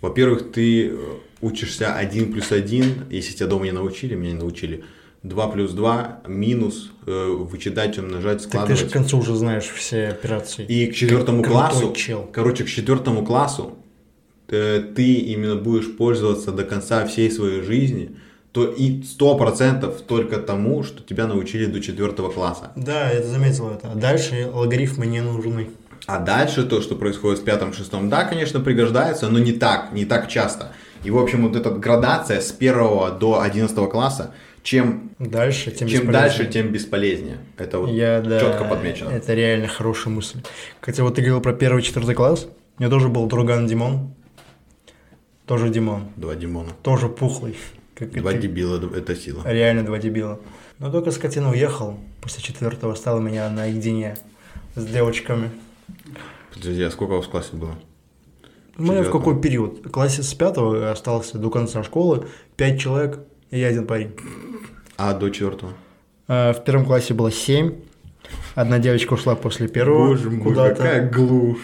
во-первых, 0.00 0.52
ты 0.52 0.88
э, 0.88 0.96
учишься 1.40 1.94
1 1.94 2.32
плюс 2.32 2.52
1, 2.52 3.06
если 3.10 3.34
тебя 3.34 3.46
дома 3.46 3.64
не 3.64 3.72
научили, 3.72 4.14
меня 4.14 4.32
не 4.32 4.38
научили, 4.38 4.84
2 5.22 5.48
плюс 5.48 5.72
2 5.72 6.20
минус, 6.28 6.90
э, 7.06 7.26
вычитать, 7.28 7.98
умножать, 7.98 8.38
Так 8.38 8.42
ты 8.42 8.48
складывать. 8.48 8.78
же 8.80 8.86
к 8.88 8.92
концу 8.92 9.18
уже 9.18 9.34
знаешь 9.34 9.64
все 9.64 10.08
операции. 10.08 10.64
И 10.66 10.86
к 10.86 10.94
четвертому 10.94 11.42
Крутой 11.42 11.60
классу, 11.60 11.92
чел. 11.94 12.28
короче, 12.32 12.64
к 12.64 12.68
четвертому 12.68 13.24
классу 13.24 13.76
э, 14.48 14.82
ты 14.94 15.14
именно 15.14 15.56
будешь 15.56 15.96
пользоваться 15.96 16.52
до 16.52 16.64
конца 16.64 17.04
всей 17.06 17.30
своей 17.30 17.62
жизни, 17.62 18.16
то 18.52 18.64
и 18.66 19.02
сто 19.02 19.36
процентов 19.36 20.00
только 20.02 20.38
тому, 20.38 20.82
что 20.82 21.02
тебя 21.02 21.26
научили 21.26 21.66
до 21.66 21.80
четвертого 21.80 22.30
класса. 22.30 22.70
Да, 22.76 23.10
я 23.10 23.22
заметил 23.22 23.68
это. 23.68 23.90
А 23.92 23.94
Дальше 23.94 24.48
логарифмы 24.52 25.06
не 25.06 25.20
нужны. 25.20 25.68
А 26.06 26.20
дальше 26.20 26.62
то, 26.62 26.80
что 26.80 26.94
происходит 26.94 27.40
в 27.40 27.44
пятом, 27.44 27.72
шестом, 27.72 28.08
да, 28.08 28.24
конечно, 28.24 28.60
пригождается, 28.60 29.28
но 29.28 29.40
не 29.40 29.52
так, 29.52 29.92
не 29.92 30.04
так 30.04 30.28
часто. 30.28 30.72
И, 31.04 31.10
в 31.10 31.18
общем, 31.18 31.46
вот 31.46 31.56
эта 31.56 31.70
градация 31.70 32.40
с 32.40 32.52
первого 32.52 33.10
до 33.10 33.40
одиннадцатого 33.40 33.88
класса, 33.88 34.32
чем, 34.66 35.12
Дальше, 35.20 35.70
тем 35.70 35.86
чем 35.86 36.00
бесполезнее. 36.00 36.12
дальше, 36.12 36.46
тем 36.46 36.72
бесполезнее. 36.72 37.38
Это 37.56 37.78
вот 37.78 37.90
Я, 37.90 38.20
да, 38.20 38.40
четко 38.40 38.64
подмечено. 38.64 39.10
Это 39.10 39.32
реально 39.32 39.68
хорошая 39.68 40.12
мысль. 40.12 40.40
Хотя 40.80 41.04
вот 41.04 41.14
ты 41.14 41.22
говорил 41.22 41.40
про 41.40 41.52
первый, 41.52 41.82
четвертый 41.82 42.16
класс. 42.16 42.48
У 42.76 42.82
меня 42.82 42.90
тоже 42.90 43.08
был 43.08 43.26
друган 43.28 43.68
Димон. 43.68 44.12
Тоже 45.46 45.68
Димон. 45.68 46.08
Два 46.16 46.34
Димона. 46.34 46.70
Тоже 46.82 47.08
пухлый. 47.08 47.56
Как 47.94 48.10
Два 48.10 48.32
ты. 48.32 48.38
дебила, 48.38 48.82
это 48.92 49.14
сила. 49.14 49.42
Реально 49.44 49.84
два 49.84 49.98
дебила. 49.98 50.40
Но 50.80 50.90
только 50.90 51.12
скотина 51.12 51.50
уехал. 51.50 52.00
После 52.20 52.42
четвертого 52.42 52.94
стал 52.96 53.20
меня 53.20 53.48
наедине 53.48 54.16
с 54.74 54.84
девочками. 54.84 55.52
Подожди, 56.52 56.82
а 56.82 56.90
сколько 56.90 57.12
у 57.12 57.16
вас 57.18 57.26
в 57.26 57.30
классе 57.30 57.50
было? 57.54 57.76
Мы 58.76 59.02
в 59.02 59.12
какой 59.12 59.40
период? 59.40 59.86
В 59.86 59.90
классе 59.90 60.24
с 60.24 60.34
пятого 60.34 60.90
остался 60.90 61.38
до 61.38 61.50
конца 61.50 61.84
школы. 61.84 62.26
Пять 62.56 62.80
человек 62.80 63.20
и 63.56 63.60
я 63.60 63.68
один 63.68 63.86
парень. 63.86 64.12
А 64.96 65.14
до 65.14 65.30
четвертого? 65.30 65.72
А, 66.28 66.52
В 66.52 66.64
первом 66.64 66.84
классе 66.84 67.14
было 67.14 67.32
семь. 67.32 67.74
Одна 68.54 68.78
девочка 68.78 69.14
ушла 69.14 69.34
после 69.34 69.68
первого 69.68 70.08
Боже 70.08 70.30
мой, 70.30 70.42
куда-то. 70.42 70.74
какая 70.76 71.10
глушь. 71.10 71.58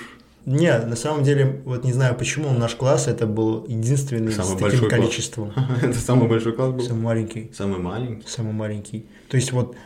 Нет, 0.44 0.86
на 0.88 0.96
самом 0.96 1.22
деле, 1.22 1.60
вот 1.64 1.84
не 1.84 1.92
знаю 1.92 2.16
почему, 2.16 2.50
наш 2.50 2.74
класс 2.74 3.06
это 3.06 3.26
был 3.26 3.64
единственный 3.68 4.32
Самый 4.32 4.58
с 4.58 4.60
таким 4.60 4.88
количеством. 4.88 5.52
Это 5.82 5.94
самый 5.94 6.28
большой 6.28 6.52
класс 6.52 6.72
был? 6.72 6.80
Самый 6.80 7.02
маленький. 7.02 7.52
Самый 7.54 7.78
маленький? 7.78 8.26
Самый 8.26 8.52
маленький. 8.52 9.06
То 9.28 9.36
есть 9.36 9.52
вот 9.52 9.76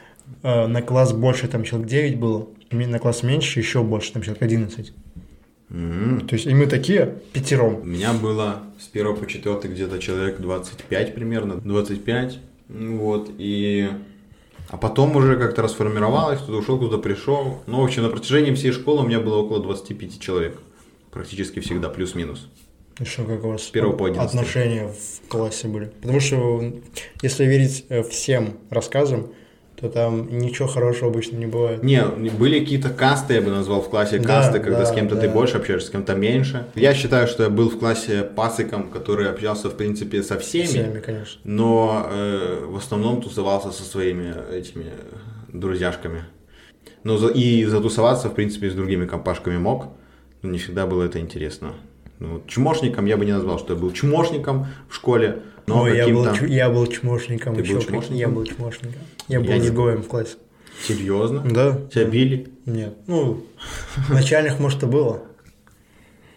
э, 0.43 0.67
на 0.67 0.81
класс 0.81 1.13
больше 1.13 1.47
там 1.47 1.63
человек 1.63 1.89
9 1.89 2.19
было, 2.19 2.49
на 2.71 2.99
класс 2.99 3.23
меньше 3.23 3.61
еще 3.61 3.83
больше, 3.83 4.15
там 4.15 4.23
человек 4.23 4.43
11. 4.43 4.95
М. 5.71 6.27
То 6.27 6.35
есть 6.35 6.47
и 6.47 6.55
мы 6.55 6.67
такие 6.67 7.19
пятером. 7.33 7.81
У 7.81 7.85
меня 7.85 8.13
было 8.13 8.63
с 8.79 8.87
первого 8.87 9.17
по 9.17 9.27
четвертый 9.27 9.71
где-то 9.71 9.99
человек 9.99 10.41
25 10.41 11.15
примерно, 11.15 11.57
25, 11.57 12.39
ну 12.69 12.99
вот, 12.99 13.31
и... 13.39 13.89
А 14.69 14.77
потом 14.79 15.15
уже 15.15 15.37
как-то 15.37 15.63
расформировалось, 15.63 16.41
кто-то 16.41 16.59
ушел, 16.59 16.77
кто-то 16.77 16.99
пришел. 16.99 17.63
Ну, 17.69 17.83
в 17.83 17.85
общем, 17.85 18.03
на 18.03 18.09
протяжении 18.09 18.53
всей 18.53 18.73
школы 18.73 19.05
у 19.05 19.07
меня 19.07 19.21
было 19.21 19.37
около 19.37 19.63
25 19.63 20.19
человек. 20.19 20.59
Практически 21.13 21.61
всегда, 21.61 21.89
плюс-минус. 21.89 22.49
И 22.99 23.05
что, 23.05 23.25
как 23.25 23.45
у 23.45 23.51
вас 23.51 23.63
первого 23.63 23.97
по 23.97 24.07
одиннадцатый. 24.07 24.41
отношения 24.41 24.89
в 24.89 25.29
классе 25.29 25.69
были? 25.69 25.93
Потому 26.01 26.19
что 26.19 26.73
если 27.23 27.45
верить 27.45 27.85
э, 27.91 28.03
всем 28.03 28.57
рассказам, 28.71 29.29
то 29.77 29.89
там 29.91 30.39
ничего 30.39 30.67
хорошего 30.69 31.11
обычно 31.11 31.37
не 31.37 31.47
бывает. 31.47 31.83
Не, 31.83 32.03
были 32.05 32.61
какие-то 32.61 32.89
касты, 32.91 33.35
я 33.35 33.43
бы 33.43 33.51
назвал 33.51 33.83
в 33.83 33.91
классе 33.91 34.19
Да, 34.19 34.25
касты, 34.43 34.59
когда 34.61 34.79
да, 34.81 34.87
с 34.87 34.93
кем-то 34.93 35.17
ты 35.17 35.27
да. 35.27 35.33
больше 35.33 35.59
общаешься, 35.59 35.89
с 35.89 35.91
кем-то 35.91 36.15
меньше. 36.15 36.65
Я 36.75 36.95
считаю, 36.95 37.27
что 37.27 37.43
я 37.43 37.51
был 37.51 37.69
в 37.69 37.79
классе 37.79 38.23
пасыком, 38.23 38.89
который 38.91 39.29
общался, 39.29 39.69
в 39.69 39.77
принципе, 39.77 40.23
со 40.23 40.39
всеми. 40.39 40.65
Всеми, 40.67 41.01
конечно. 41.01 41.41
но 41.45 42.07
э, 42.11 42.65
в 42.67 42.77
основном 42.77 43.21
тусовался 43.21 43.71
со 43.71 43.83
своими 43.83 44.35
этими 44.53 44.87
друзьяшками. 45.53 46.25
Но 47.05 47.19
за- 47.19 47.29
и 47.29 47.65
затусоваться, 47.65 48.29
в 48.29 48.35
принципе, 48.35 48.71
с 48.71 48.75
другими 48.75 49.07
компашками 49.07 49.59
мог, 49.59 49.89
но 50.43 50.51
не 50.51 50.59
всегда 50.59 50.87
было 50.87 51.05
это 51.05 51.19
интересно. 51.21 51.75
Ну, 52.19 52.43
чмошником 52.47 53.05
я 53.07 53.17
бы 53.17 53.25
не 53.25 53.33
назвал, 53.33 53.59
что 53.59 53.75
я 53.75 53.79
был 53.79 53.93
чмошником 53.93 54.67
в 54.89 54.95
школе, 54.95 55.43
но 55.67 55.83
Ой, 55.83 55.97
я 55.97 56.09
был, 56.09 56.27
я 56.47 56.71
был 56.71 56.87
чмошником. 56.87 57.55
Ты 57.57 57.63
ещё 57.63 57.75
был 57.75 57.83
чмошником? 57.83 58.17
Я 58.17 58.29
был 58.29 58.45
чмошником. 58.45 59.03
Я, 59.29 59.39
Я 59.39 59.45
был 59.45 59.53
не- 59.53 59.59
изгоем 59.67 60.03
в 60.03 60.09
классе. 60.09 60.37
Серьезно? 60.83 61.43
Да. 61.45 61.81
Тебя 61.93 62.05
били? 62.05 62.49
Нет. 62.65 62.95
Ну, 63.07 63.45
начальных, 64.09 64.61
может, 64.61 64.83
и 64.83 64.87
было. 64.87 65.23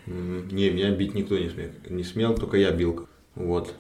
Не, 0.06 0.70
меня 0.72 0.92
бить 0.92 1.14
никто 1.14 1.38
не 1.38 1.50
смел, 1.50 1.70
не 1.90 2.04
смел, 2.04 2.36
только 2.36 2.58
я 2.58 2.72
бил. 2.72 3.08
Вот. 3.36 3.76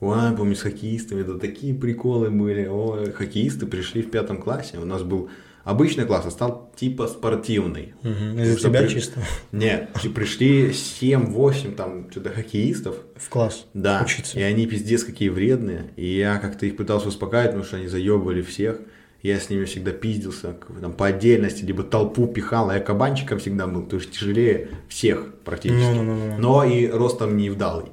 Ой, 0.00 0.34
помню, 0.34 0.56
с 0.56 0.62
хоккеистами, 0.62 1.22
да 1.22 1.38
такие 1.38 1.74
приколы 1.74 2.30
были. 2.30 2.66
Ой, 2.66 3.12
хоккеисты 3.12 3.66
пришли 3.66 4.00
в 4.02 4.10
пятом 4.10 4.40
классе, 4.40 4.78
у 4.78 4.86
нас 4.86 5.02
был 5.02 5.28
обычный 5.64 6.04
класс, 6.06 6.24
а 6.26 6.30
стал 6.30 6.72
типа 6.76 7.06
спортивный. 7.06 7.94
Мгм. 8.02 8.38
Из-за 8.40 8.58
тебя 8.68 8.80
при- 8.82 8.88
чисто 8.88 9.20
Нет, 9.52 9.90
пришли 10.14 10.70
7-8 10.70 11.74
там 11.74 12.10
что-то 12.10 12.30
хоккеистов. 12.30 12.96
в 13.16 13.28
класс 13.28 13.66
Да, 13.74 14.02
учиться. 14.04 14.38
и 14.38 14.42
они 14.42 14.66
пиздец 14.66 15.04
какие 15.04 15.28
вредные. 15.28 15.90
И 15.96 16.06
я 16.16 16.38
как-то 16.38 16.66
их 16.66 16.76
пытался 16.76 17.08
успокаивать, 17.08 17.50
потому 17.50 17.64
что 17.64 17.76
они 17.76 17.86
заебывали 17.88 18.42
всех. 18.42 18.78
Я 19.22 19.38
с 19.38 19.50
ними 19.50 19.66
всегда 19.66 19.90
пиздился, 19.90 20.56
там, 20.80 20.94
по 20.94 21.06
отдельности, 21.06 21.62
либо 21.62 21.82
толпу 21.82 22.26
пихал. 22.26 22.70
А 22.70 22.74
я 22.76 22.80
кабанчиком 22.80 23.38
всегда 23.38 23.66
был, 23.66 23.82
то 23.82 23.96
есть 23.96 24.12
тяжелее 24.12 24.68
всех 24.88 25.34
практически. 25.44 25.78
Ну-ну-ну-ну. 25.94 26.38
Но 26.38 26.64
и 26.64 26.86
ростом 26.86 27.36
не 27.36 27.50
вдалый. 27.50 27.86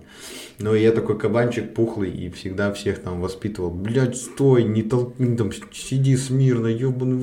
Но 0.60 0.74
я 0.74 0.92
такой 0.92 1.20
кабанчик 1.20 1.76
пухлый 1.76 2.10
и 2.10 2.30
всегда 2.32 2.74
всех 2.74 3.00
там 3.04 3.22
воспитывал. 3.22 3.70
Блядь, 3.70 4.18
стой, 4.18 4.64
не 4.64 4.82
толкни, 4.82 5.36
там, 5.38 5.52
сиди 5.72 6.18
смирно, 6.18 6.70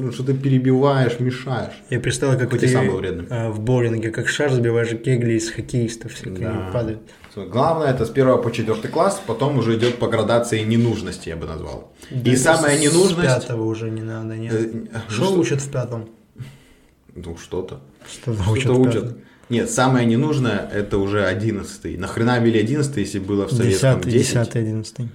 рот, 0.03 0.15
что 0.15 0.23
ты 0.23 0.35
перебиваешь, 0.35 1.19
мешаешь. 1.19 1.73
Я 1.91 1.99
представил, 1.99 2.39
как 2.39 2.51
Хоть 2.51 2.61
ты 2.61 2.69
сам 2.69 2.87
был 2.87 2.99
вредным. 2.99 3.27
э, 3.29 3.51
в 3.51 3.59
боулинге, 3.59 4.11
как 4.11 4.29
шар 4.29 4.53
сбиваешь 4.53 4.91
кегли 4.91 5.35
из 5.37 5.51
хоккеистов, 5.51 6.13
всякие 6.13 6.49
Да. 6.49 6.71
падают. 6.73 7.01
Главное 7.35 7.89
это 7.91 8.07
с 8.07 8.11
первого 8.11 8.41
по 8.41 8.53
четвертый 8.53 8.89
класс, 8.89 9.21
потом 9.27 9.59
уже 9.59 9.77
идет 9.77 9.97
по 9.99 10.07
градации 10.07 10.61
ненужности, 10.63 11.29
я 11.31 11.37
бы 11.37 11.49
назвал. 11.49 11.93
Да 12.13 12.31
и 12.31 12.37
самая 12.37 12.79
с 12.79 12.81
ненужность... 12.81 13.27
пятого 13.41 13.65
уже 13.65 13.91
не 13.91 14.03
надо, 14.03 14.37
нет. 14.37 14.53
э, 14.55 14.71
ну 14.73 14.89
Что 15.09 15.25
что- 15.25 15.41
учат 15.41 15.61
в 15.61 15.71
пятом? 15.73 16.09
Ну 17.17 17.37
что-то. 17.37 17.81
Что-то 18.09 18.43
Что-то 18.61 18.73
учат 18.81 18.97
учат. 19.03 19.17
Нет, 19.51 19.71
самое 19.71 20.07
ненужное 20.07 20.69
это 20.73 20.99
уже 20.99 21.25
одиннадцатый. 21.25 21.97
Нахрена 21.97 22.39
ввели 22.39 22.61
одиннадцатый, 22.61 23.03
если 23.05 23.19
было 23.19 23.47
в 23.47 23.53
советском 23.53 24.01
Десятый, 24.01 24.13
10? 24.13 24.27
десятый, 24.29 24.63
одиннадцатый. 24.63 25.09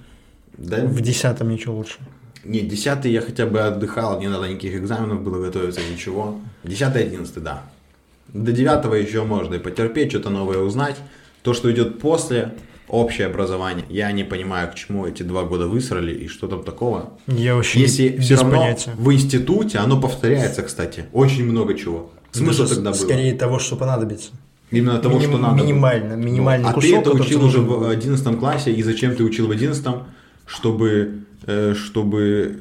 Да? 0.56 0.84
В 0.84 1.00
десятом 1.00 1.48
ничего 1.50 1.76
лучше. 1.76 1.98
Нет, 2.44 2.68
десятый 2.68 3.12
я 3.12 3.20
хотя 3.20 3.46
бы 3.46 3.60
отдыхал, 3.60 4.20
не 4.20 4.28
надо 4.28 4.48
никаких 4.48 4.74
экзаменов 4.76 5.22
было 5.22 5.44
готовиться, 5.44 5.80
ничего. 5.92 6.40
Десятый, 6.64 7.02
одиннадцатый, 7.04 7.42
да. 7.42 7.64
До 8.28 8.52
девятого 8.52 8.94
еще 8.94 9.24
можно 9.24 9.54
и 9.54 9.58
потерпеть, 9.58 10.10
что-то 10.10 10.30
новое 10.30 10.58
узнать. 10.58 10.96
То, 11.42 11.52
что 11.52 11.70
идет 11.72 11.98
после, 11.98 12.52
общее 12.88 13.26
образование, 13.26 13.84
я 13.88 14.10
не 14.12 14.24
понимаю, 14.24 14.70
к 14.70 14.74
чему 14.74 15.06
эти 15.06 15.22
два 15.22 15.44
года 15.44 15.66
высрали 15.66 16.14
и 16.14 16.28
что 16.28 16.46
там 16.46 16.62
такого. 16.62 17.10
Я 17.26 17.56
вообще 17.56 17.80
Если 17.80 18.16
все 18.18 18.36
равно 18.36 18.50
понятия. 18.58 18.92
в 18.96 19.12
институте 19.12 19.78
оно 19.78 20.00
повторяется, 20.00 20.62
кстати, 20.62 21.06
очень 21.12 21.44
много 21.44 21.74
чего. 21.74 22.10
Смысл 22.32 22.62
Даже 22.62 22.74
тогда 22.76 22.90
был? 22.90 22.96
Скорее 22.98 23.34
того, 23.34 23.58
что 23.58 23.76
понадобится. 23.76 24.30
Именно 24.70 24.98
того, 24.98 25.18
Миним- 25.18 25.30
что 25.30 25.38
надо. 25.38 25.62
минимально, 25.62 26.14
минимальный 26.14 26.68
а 26.68 26.72
кусок, 26.72 26.90
ты 27.04 27.10
это 27.10 27.10
учил 27.10 27.44
уже 27.44 27.58
в 27.60 27.66
был. 27.68 27.88
11 27.88 28.38
классе, 28.38 28.72
и 28.72 28.82
зачем 28.82 29.16
ты 29.16 29.24
учил 29.24 29.48
в 29.48 29.50
11 29.50 30.04
чтобы, 30.46 31.20
э, 31.46 31.74
чтобы, 31.74 32.60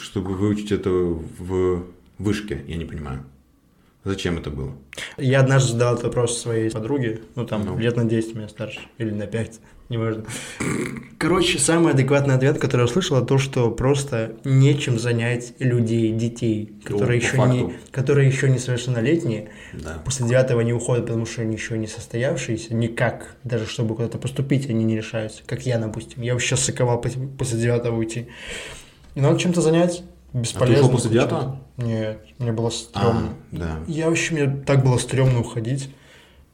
чтобы 0.00 0.34
выучить 0.34 0.72
это 0.72 0.90
в 0.90 1.84
вышке, 2.18 2.62
я 2.68 2.76
не 2.76 2.84
понимаю. 2.84 3.24
Зачем 4.04 4.36
это 4.38 4.50
было? 4.50 4.72
Я 5.16 5.40
однажды 5.40 5.72
задал 5.72 5.92
этот 5.94 6.06
вопрос 6.06 6.38
своей 6.38 6.70
подруге, 6.70 7.20
ну 7.36 7.46
там 7.46 7.64
Ну. 7.64 7.78
лет 7.78 7.96
на 7.96 8.04
10 8.04 8.34
меня 8.34 8.48
старше, 8.48 8.80
или 8.98 9.10
на 9.10 9.26
5, 9.26 9.60
неважно. 9.92 10.24
Короче, 11.18 11.58
самый 11.60 11.92
адекватный 11.92 12.34
ответ, 12.34 12.58
который 12.58 12.80
я 12.80 12.84
услышал, 12.86 13.24
то, 13.24 13.38
что 13.38 13.70
просто 13.70 14.34
нечем 14.44 14.98
занять 14.98 15.52
людей, 15.60 16.10
детей, 16.12 16.72
которые, 16.84 17.20
по 17.20 17.24
еще 17.24 17.36
не, 17.48 17.74
которые 17.92 18.26
еще 18.28 18.50
несовершеннолетние, 18.50 19.50
Да. 19.72 20.02
после 20.04 20.26
девятого 20.26 20.60
не 20.62 20.72
уходят, 20.72 21.06
потому 21.06 21.24
что 21.26 21.42
они 21.42 21.54
еще 21.54 21.78
не 21.78 21.86
состоявшиеся, 21.86 22.74
никак, 22.74 23.36
даже 23.44 23.66
чтобы 23.66 23.94
куда-то 23.94 24.18
поступить, 24.18 24.68
они 24.68 24.82
не 24.84 24.96
решаются, 24.96 25.42
как 25.46 25.64
я, 25.64 25.78
допустим. 25.78 26.22
Я 26.22 26.32
вообще 26.32 26.56
соковал 26.56 27.00
пос- 27.00 27.36
после 27.36 27.58
девятого 27.60 27.96
уйти. 27.98 28.26
И 29.14 29.20
надо 29.20 29.38
чем-то 29.38 29.60
занять, 29.60 30.02
бесполезно. 30.32 30.88
после 30.88 31.04
хоть 31.08 31.12
девятого? 31.12 31.40
чем-то. 31.42 31.58
Нет, 31.86 32.18
мне 32.38 32.52
было 32.52 32.70
стрёмно. 32.70 33.28
А, 33.52 33.56
да. 33.56 33.78
Я 33.86 34.08
вообще, 34.08 34.34
мне 34.34 34.62
так 34.66 34.82
было 34.84 34.98
стрёмно 34.98 35.40
уходить. 35.40 35.88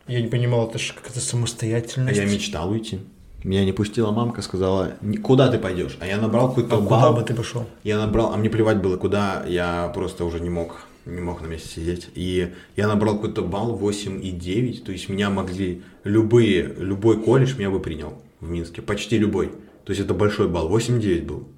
Я 0.06 0.20
не 0.20 0.28
понимал, 0.28 0.68
это 0.68 0.78
же 0.78 0.92
какая-то 0.92 1.20
А 1.20 1.22
самостоятельность. 1.22 2.18
я 2.18 2.24
мечтал 2.26 2.70
уйти. 2.70 2.98
Меня 3.44 3.64
не 3.64 3.72
пустила 3.72 4.10
мамка, 4.10 4.42
сказала, 4.42 4.94
«Ни- 5.00 5.16
куда 5.16 5.48
ты 5.50 5.58
пойдешь? 5.58 5.96
А 6.00 6.06
я 6.06 6.18
набрал 6.20 6.48
какой-то 6.48 6.76
А 6.76 6.80
балл. 6.80 6.86
куда 6.88 7.12
бы 7.12 7.22
ты 7.26 7.34
пошел? 7.34 7.66
Я 7.84 7.98
набрал, 7.98 8.32
а 8.32 8.36
мне 8.36 8.50
плевать 8.50 8.78
было 8.82 8.96
куда, 8.96 9.44
я 9.46 9.88
просто 9.94 10.24
уже 10.24 10.40
не 10.40 10.50
мог, 10.50 10.82
не 11.06 11.20
мог 11.20 11.40
на 11.40 11.46
месте 11.46 11.68
сидеть. 11.68 12.08
И 12.14 12.52
я 12.76 12.88
набрал 12.88 13.14
какой-то 13.16 13.42
балл 13.42 13.78
8,9, 13.78 14.82
то 14.84 14.90
есть 14.92 15.08
меня 15.08 15.30
могли 15.30 15.82
любые, 16.02 16.74
любой 16.78 17.22
колледж 17.22 17.56
меня 17.56 17.70
бы 17.70 17.78
принял 17.80 18.20
в 18.40 18.48
Минске, 18.50 18.82
почти 18.82 19.18
любой. 19.18 19.52
То 19.84 19.92
есть 19.92 20.00
это 20.00 20.14
большой 20.14 20.48
балл, 20.48 20.68
8,9 20.68 21.24
был, 21.24 21.48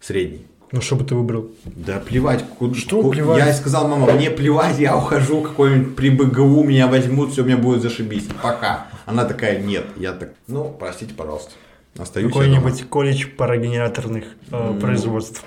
средний. 0.00 0.46
Ну, 0.72 0.80
что 0.80 0.94
бы 0.96 1.04
ты 1.04 1.14
выбрал? 1.16 1.50
Да 1.64 1.98
плевать. 1.98 2.44
ку- 2.58 2.72
Что 2.74 3.02
ку- 3.02 3.10
плевать? 3.10 3.44
Я 3.44 3.52
сказал, 3.52 3.88
мама, 3.88 4.12
мне 4.12 4.30
плевать, 4.30 4.78
я 4.78 4.96
ухожу, 4.96 5.42
какой-нибудь 5.42 5.96
при 5.96 6.10
БГУ 6.10 6.62
меня 6.62 6.86
возьмут, 6.86 7.32
все, 7.32 7.42
у 7.42 7.44
меня 7.44 7.56
будет 7.56 7.82
зашибись. 7.82 8.28
Пока. 8.42 8.86
Она 9.04 9.24
такая, 9.24 9.58
нет. 9.60 9.84
Я 9.96 10.12
так, 10.12 10.30
ну, 10.46 10.74
простите, 10.78 11.12
пожалуйста. 11.14 11.50
Остаюсь. 11.98 12.32
Какой-нибудь 12.32 12.88
колледж 12.88 13.26
парогенераторных 13.36 14.24
э, 14.52 14.78
производств. 14.80 15.44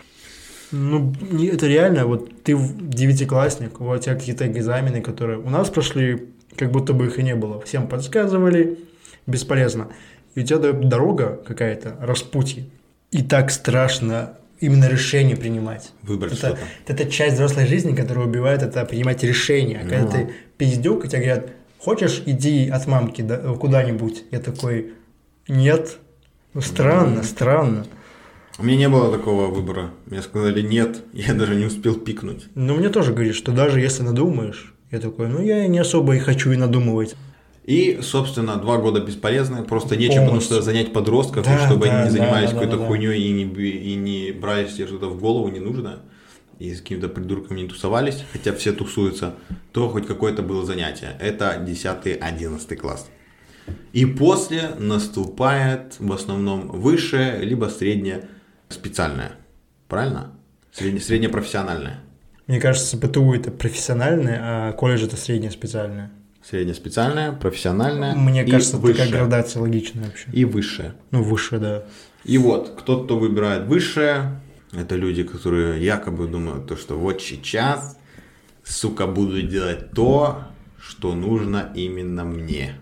Ну, 0.71 1.13
это 1.41 1.67
реально, 1.67 2.05
вот 2.05 2.43
ты 2.43 2.57
девятиклассник, 2.57 3.79
у 3.79 3.95
тебя 3.97 4.15
какие-то 4.15 4.45
экзамены, 4.47 5.01
которые 5.01 5.39
у 5.39 5.49
нас 5.49 5.69
прошли, 5.69 6.29
как 6.57 6.71
будто 6.71 6.93
бы 6.93 7.05
их 7.05 7.17
и 7.19 7.23
не 7.23 7.35
было. 7.35 7.61
Всем 7.61 7.87
подсказывали, 7.87 8.79
бесполезно. 9.25 9.87
И 10.35 10.41
у 10.41 10.43
тебя 10.43 10.73
дорога 10.73 11.39
какая-то, 11.47 11.95
распутье. 12.01 12.65
И 13.11 13.21
так 13.23 13.51
страшно 13.51 14.33
именно 14.63 14.87
решение 14.89 15.35
принимать. 15.35 15.91
Выбрать 16.03 16.33
это, 16.33 16.55
что-то. 16.55 16.61
это 16.87 17.05
часть 17.09 17.35
взрослой 17.35 17.67
жизни, 17.67 17.95
которая 17.95 18.25
убивает, 18.25 18.63
это 18.63 18.85
принимать 18.85 19.23
решения. 19.23 19.81
А 19.83 19.87
Когда 19.89 20.05
Ну. 20.05 20.11
ты 20.11 20.33
пиздюк, 20.57 21.05
и 21.05 21.09
тебе 21.09 21.21
говорят, 21.23 21.49
хочешь, 21.79 22.23
иди 22.25 22.69
от 22.69 22.87
мамки 22.87 23.21
да, 23.21 23.37
куда-нибудь. 23.37 24.23
Я 24.31 24.39
такой, 24.39 24.93
нет. 25.47 25.97
Ну, 26.53 26.61
странно, 26.61 27.23
странно. 27.23 27.85
У 28.59 28.63
меня 28.63 28.77
не 28.77 28.89
было 28.89 29.11
такого 29.11 29.47
выбора. 29.47 29.91
Мне 30.05 30.21
сказали 30.21 30.61
нет, 30.61 31.01
я 31.13 31.33
даже 31.33 31.55
не 31.55 31.65
успел 31.65 31.95
пикнуть. 31.95 32.45
Но 32.55 32.75
мне 32.75 32.89
тоже 32.89 33.11
говорит, 33.11 33.35
что 33.35 33.51
даже 33.51 33.79
если 33.79 34.03
надумаешь, 34.03 34.73
я 34.91 34.99
такой, 34.99 35.27
ну 35.27 35.41
я 35.41 35.65
не 35.67 35.79
особо 35.79 36.15
и 36.15 36.19
хочу 36.19 36.51
и 36.51 36.55
надумывать. 36.55 37.15
И, 37.63 37.99
собственно, 38.01 38.57
два 38.57 38.77
года 38.77 38.99
бесполезны, 38.99 39.63
просто 39.63 39.95
нечем 39.95 40.23
потому 40.23 40.41
что 40.41 40.61
занять 40.61 40.91
подростков, 40.91 41.45
Да, 41.45 41.65
чтобы 41.65 41.85
да, 41.85 41.95
они 41.95 42.05
не 42.05 42.11
занимались 42.11 42.49
да, 42.49 42.55
какой-то 42.55 42.77
да, 42.77 42.81
да. 42.81 42.87
хуйней 42.87 43.21
и 43.21 43.31
не, 43.31 43.43
и 43.43 43.95
не 43.95 44.31
брали 44.33 44.67
себе 44.67 44.85
что-то 44.85 45.07
в 45.07 45.19
голову 45.19 45.47
не 45.47 45.59
нужно, 45.59 45.99
и 46.59 46.73
с 46.73 46.81
какими-то 46.81 47.07
придурками 47.07 47.61
не 47.61 47.67
тусовались, 47.69 48.23
хотя 48.33 48.53
все 48.53 48.73
тусуются, 48.73 49.35
то 49.71 49.89
хоть 49.89 50.07
какое-то 50.07 50.41
было 50.41 50.65
занятие. 50.65 51.17
Это 51.21 51.55
10-11 51.65 52.75
класс. 52.75 53.09
И 53.93 54.05
после 54.05 54.71
наступает 54.77 55.95
в 55.99 56.11
основном 56.11 56.67
высшее, 56.67 57.39
либо 57.45 57.67
среднее 57.67 58.27
специальное. 58.67 59.33
Правильно? 59.87 60.31
Средне, 60.73 60.99
среднее 60.99 61.29
профессиональное. 61.29 62.01
Мне 62.47 62.59
кажется, 62.59 62.97
ПТУ 62.97 63.33
это 63.33 63.51
профессиональное, 63.51 64.39
а 64.41 64.73
колледж 64.73 65.05
это 65.05 65.15
среднее 65.15 65.51
специальное. 65.51 66.11
Среднее 66.43 66.75
специальное, 66.75 67.31
профессиональное 67.31 68.15
Мне 68.15 68.43
кажется, 68.45 68.73
такая 68.77 68.91
высшее. 68.93 69.11
градация 69.11 69.61
логичная 69.61 70.05
вообще. 70.05 70.27
И 70.33 70.43
высшее. 70.43 70.93
Ну, 71.11 71.23
выше, 71.23 71.57
да. 71.57 71.83
И 72.25 72.37
вот, 72.37 72.73
кто-то 72.77 73.05
кто 73.05 73.17
выбирает 73.17 73.65
высшее, 73.67 74.41
это 74.73 74.95
люди, 74.95 75.23
которые 75.23 75.83
якобы 75.83 76.27
думают, 76.27 76.67
то, 76.67 76.75
что 76.75 76.97
вот 76.97 77.21
сейчас, 77.21 77.97
сука, 78.63 79.07
буду 79.07 79.41
делать 79.41 79.91
то, 79.91 80.39
что 80.79 81.13
нужно 81.13 81.71
именно 81.75 82.25
мне. 82.25 82.75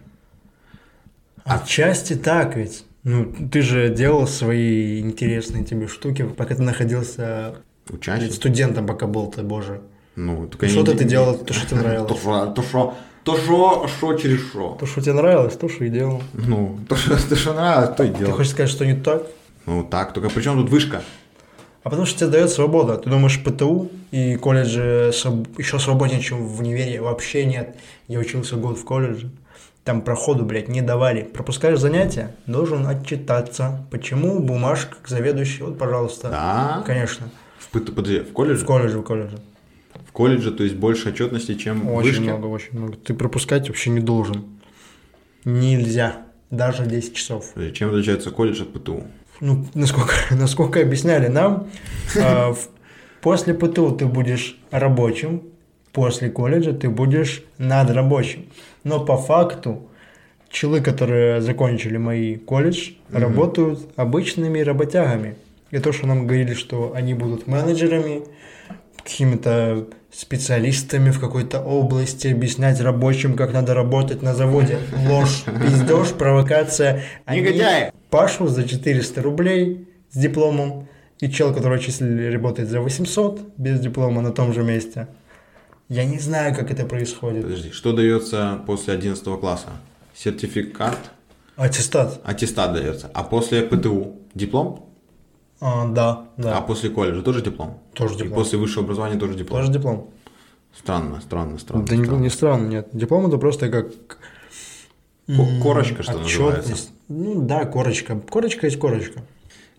Отчасти 1.43 2.15
так 2.15 2.56
ведь. 2.56 2.86
Ну, 3.04 3.34
ты 3.52 3.62
же 3.62 3.89
делал 3.89 4.28
свои 4.28 5.00
интересные 5.00 5.63
тебе 5.63 5.88
штуки, 5.88 6.24
пока 6.24 6.56
ты 6.56 6.62
находился 6.62 7.56
Учащийся. 7.89 8.36
студентом, 8.36 8.86
пока 8.86 9.08
был 9.08 9.28
ты, 9.32 9.41
боже. 9.41 9.82
Ну, 10.15 10.45
И 10.45 10.65
они 10.65 10.71
что-то 10.71 10.95
ты 10.95 11.04
делал, 11.04 11.38
то, 11.38 11.54
что 11.54 11.67
тебе 11.67 11.82
нравилось. 11.82 12.21
то, 12.56 12.62
что, 12.62 12.95
то, 13.23 13.38
что, 13.38 13.88
что 13.88 14.13
через 14.15 14.41
что. 14.41 14.77
То, 14.79 14.86
что 14.86 15.01
тебе 15.01 15.13
нравилось, 15.13 15.55
то, 15.55 15.69
что 15.69 15.86
и 15.86 15.89
делал. 15.89 16.21
Ну, 16.34 16.79
то, 16.88 16.95
что, 16.95 17.15
то, 17.29 17.36
что 17.36 17.53
нравилось, 17.53 17.95
то 17.95 18.03
и 18.03 18.10
Ты 18.12 18.19
делал. 18.19 18.34
хочешь 18.34 18.51
сказать, 18.51 18.69
что 18.71 18.86
не 18.86 18.95
так? 18.95 19.23
Ну, 19.65 19.84
так, 19.84 20.13
только 20.13 20.29
при 20.29 20.41
чем 20.41 20.55
тут 20.57 20.69
вышка? 20.69 21.03
А 21.84 21.89
потому 21.89 22.05
что 22.05 22.19
тебе 22.19 22.29
дает 22.29 22.49
свобода. 22.51 22.97
Ты 22.97 23.10
думаешь, 23.10 23.43
ПТУ 23.43 23.89
и 24.12 24.36
колледжи 24.36 25.12
еще 25.57 25.79
свободнее, 25.79 26.21
чем 26.21 26.47
в 26.47 26.60
универе? 26.60 27.01
Вообще 27.01 27.45
нет. 27.45 27.75
Я 28.07 28.19
учился 28.19 28.55
год 28.55 28.77
в 28.77 28.86
колледже. 28.86 29.29
Там 29.84 30.01
проходу, 30.03 30.45
блядь, 30.45 30.67
не 30.67 30.81
давали. 30.81 31.23
Пропускаешь 31.23 31.79
занятия, 31.79 32.36
должен 32.45 32.86
отчитаться. 32.86 33.84
Почему 33.89 34.39
бумажка 34.39 34.97
к 35.01 35.07
заведующей? 35.07 35.63
Вот, 35.63 35.79
пожалуйста. 35.79 36.29
Да. 36.29 36.84
Конечно. 36.86 37.29
В, 37.57 37.71
подожди, 37.71 38.19
в 38.19 38.31
колледже? 38.31 38.63
В 38.63 38.67
колледже, 38.67 38.99
в 38.99 39.03
колледже. 39.03 39.39
В 40.08 40.12
колледже, 40.12 40.51
то 40.51 40.63
есть 40.63 40.75
больше 40.75 41.10
отчетности, 41.10 41.56
чем 41.56 41.82
в 41.82 41.93
Очень 41.95 42.10
вышке? 42.10 42.23
много, 42.23 42.45
очень 42.47 42.77
много. 42.77 42.93
Ты 42.97 43.13
пропускать 43.13 43.67
вообще 43.69 43.89
не 43.89 43.99
должен. 43.99 44.43
Нельзя. 45.45 46.17
Даже 46.49 46.86
10 46.86 47.15
часов. 47.15 47.51
Подожди, 47.54 47.75
Чем 47.75 47.89
отличается 47.89 48.32
колледж 48.32 48.62
от 48.62 48.73
ПТУ? 48.73 49.04
ну, 49.39 49.65
насколько, 49.73 50.13
насколько 50.32 50.82
объясняли 50.82 51.27
нам, 51.27 51.67
в- 52.15 52.67
после 53.21 53.54
ПТУ 53.54 53.91
ты 53.91 54.06
будешь 54.06 54.60
рабочим, 54.69 55.43
после 55.93 56.30
колледжа 56.30 56.73
ты 56.73 56.89
будешь 56.89 57.43
надрабочим. 57.58 58.45
Но 58.84 59.04
по 59.06 59.15
факту 59.17 59.88
челы, 60.49 60.82
которые 60.82 61.39
закончили 61.41 61.97
мои 61.97 62.36
колледж, 62.36 62.91
работают 63.12 63.80
обычными 63.95 64.60
работягами. 64.60 65.36
И 65.71 65.80
то, 65.80 65.93
что 65.93 66.06
нам 66.06 66.27
говорили, 66.27 66.54
что 66.54 66.91
они 66.93 67.13
будут 67.13 67.47
менеджерами, 67.47 68.23
какими-то 69.03 69.87
специалистами 70.11 71.09
в 71.11 71.19
какой-то 71.19 71.59
области, 71.61 72.27
объяснять 72.27 72.81
рабочим, 72.81 73.35
как 73.35 73.53
надо 73.53 73.73
работать 73.73 74.21
на 74.21 74.33
заводе. 74.35 74.77
Ложь, 75.07 75.43
пиздеж, 75.45 76.09
провокация. 76.09 77.03
Они 77.25 77.41
Негодяи! 77.41 77.91
Пашу 78.09 78.47
за 78.47 78.67
400 78.67 79.21
рублей 79.21 79.87
с 80.11 80.17
дипломом 80.17 80.87
и 81.19 81.29
чел, 81.29 81.53
который 81.53 81.79
числили, 81.79 82.31
работает 82.31 82.69
за 82.69 82.81
800 82.81 83.57
без 83.57 83.79
диплома 83.79 84.21
на 84.21 84.31
том 84.31 84.53
же 84.53 84.63
месте. 84.63 85.07
Я 85.87 86.05
не 86.05 86.19
знаю, 86.19 86.55
как 86.55 86.71
это 86.71 86.85
происходит. 86.85 87.43
Подожди, 87.43 87.71
что 87.71 87.93
дается 87.93 88.59
после 88.65 88.93
11 88.93 89.23
класса? 89.39 89.67
Сертификат, 90.13 90.97
Аттестат. 91.55 92.19
аттестат 92.23 92.73
дается. 92.73 93.09
А 93.13 93.23
после 93.23 93.61
ПТУ 93.61 94.15
диплом? 94.33 94.90
А, 95.62 95.88
да, 95.88 96.26
да. 96.38 96.58
А 96.58 96.62
после 96.62 96.89
колледжа 96.89 97.21
тоже 97.21 97.41
диплом? 97.43 97.78
Тоже 97.93 98.15
И 98.15 98.17
диплом. 98.17 98.34
после 98.34 98.58
высшего 98.58 98.84
образования 98.84 99.17
тоже 99.19 99.36
диплом? 99.36 99.60
Тоже 99.62 99.71
диплом. 99.71 100.10
Странно, 100.76 101.21
странно, 101.21 101.60
странно. 101.60 101.86
Да 101.86 101.95
не, 101.95 102.04
странно. 102.06 102.21
не 102.21 102.30
странно, 102.30 102.67
нет. 102.67 102.88
Диплом 102.93 103.28
это 103.28 103.38
просто 103.38 103.69
как... 103.69 103.88
Ко- 104.08 104.17
корочка, 105.62 106.04
что 106.04 106.13
отчетность. 106.13 106.38
называется. 106.69 106.88
Ну 107.10 107.41
да, 107.45 107.65
корочка. 107.65 108.19
Корочка 108.30 108.65
есть 108.67 108.80
корочка. 108.80 109.21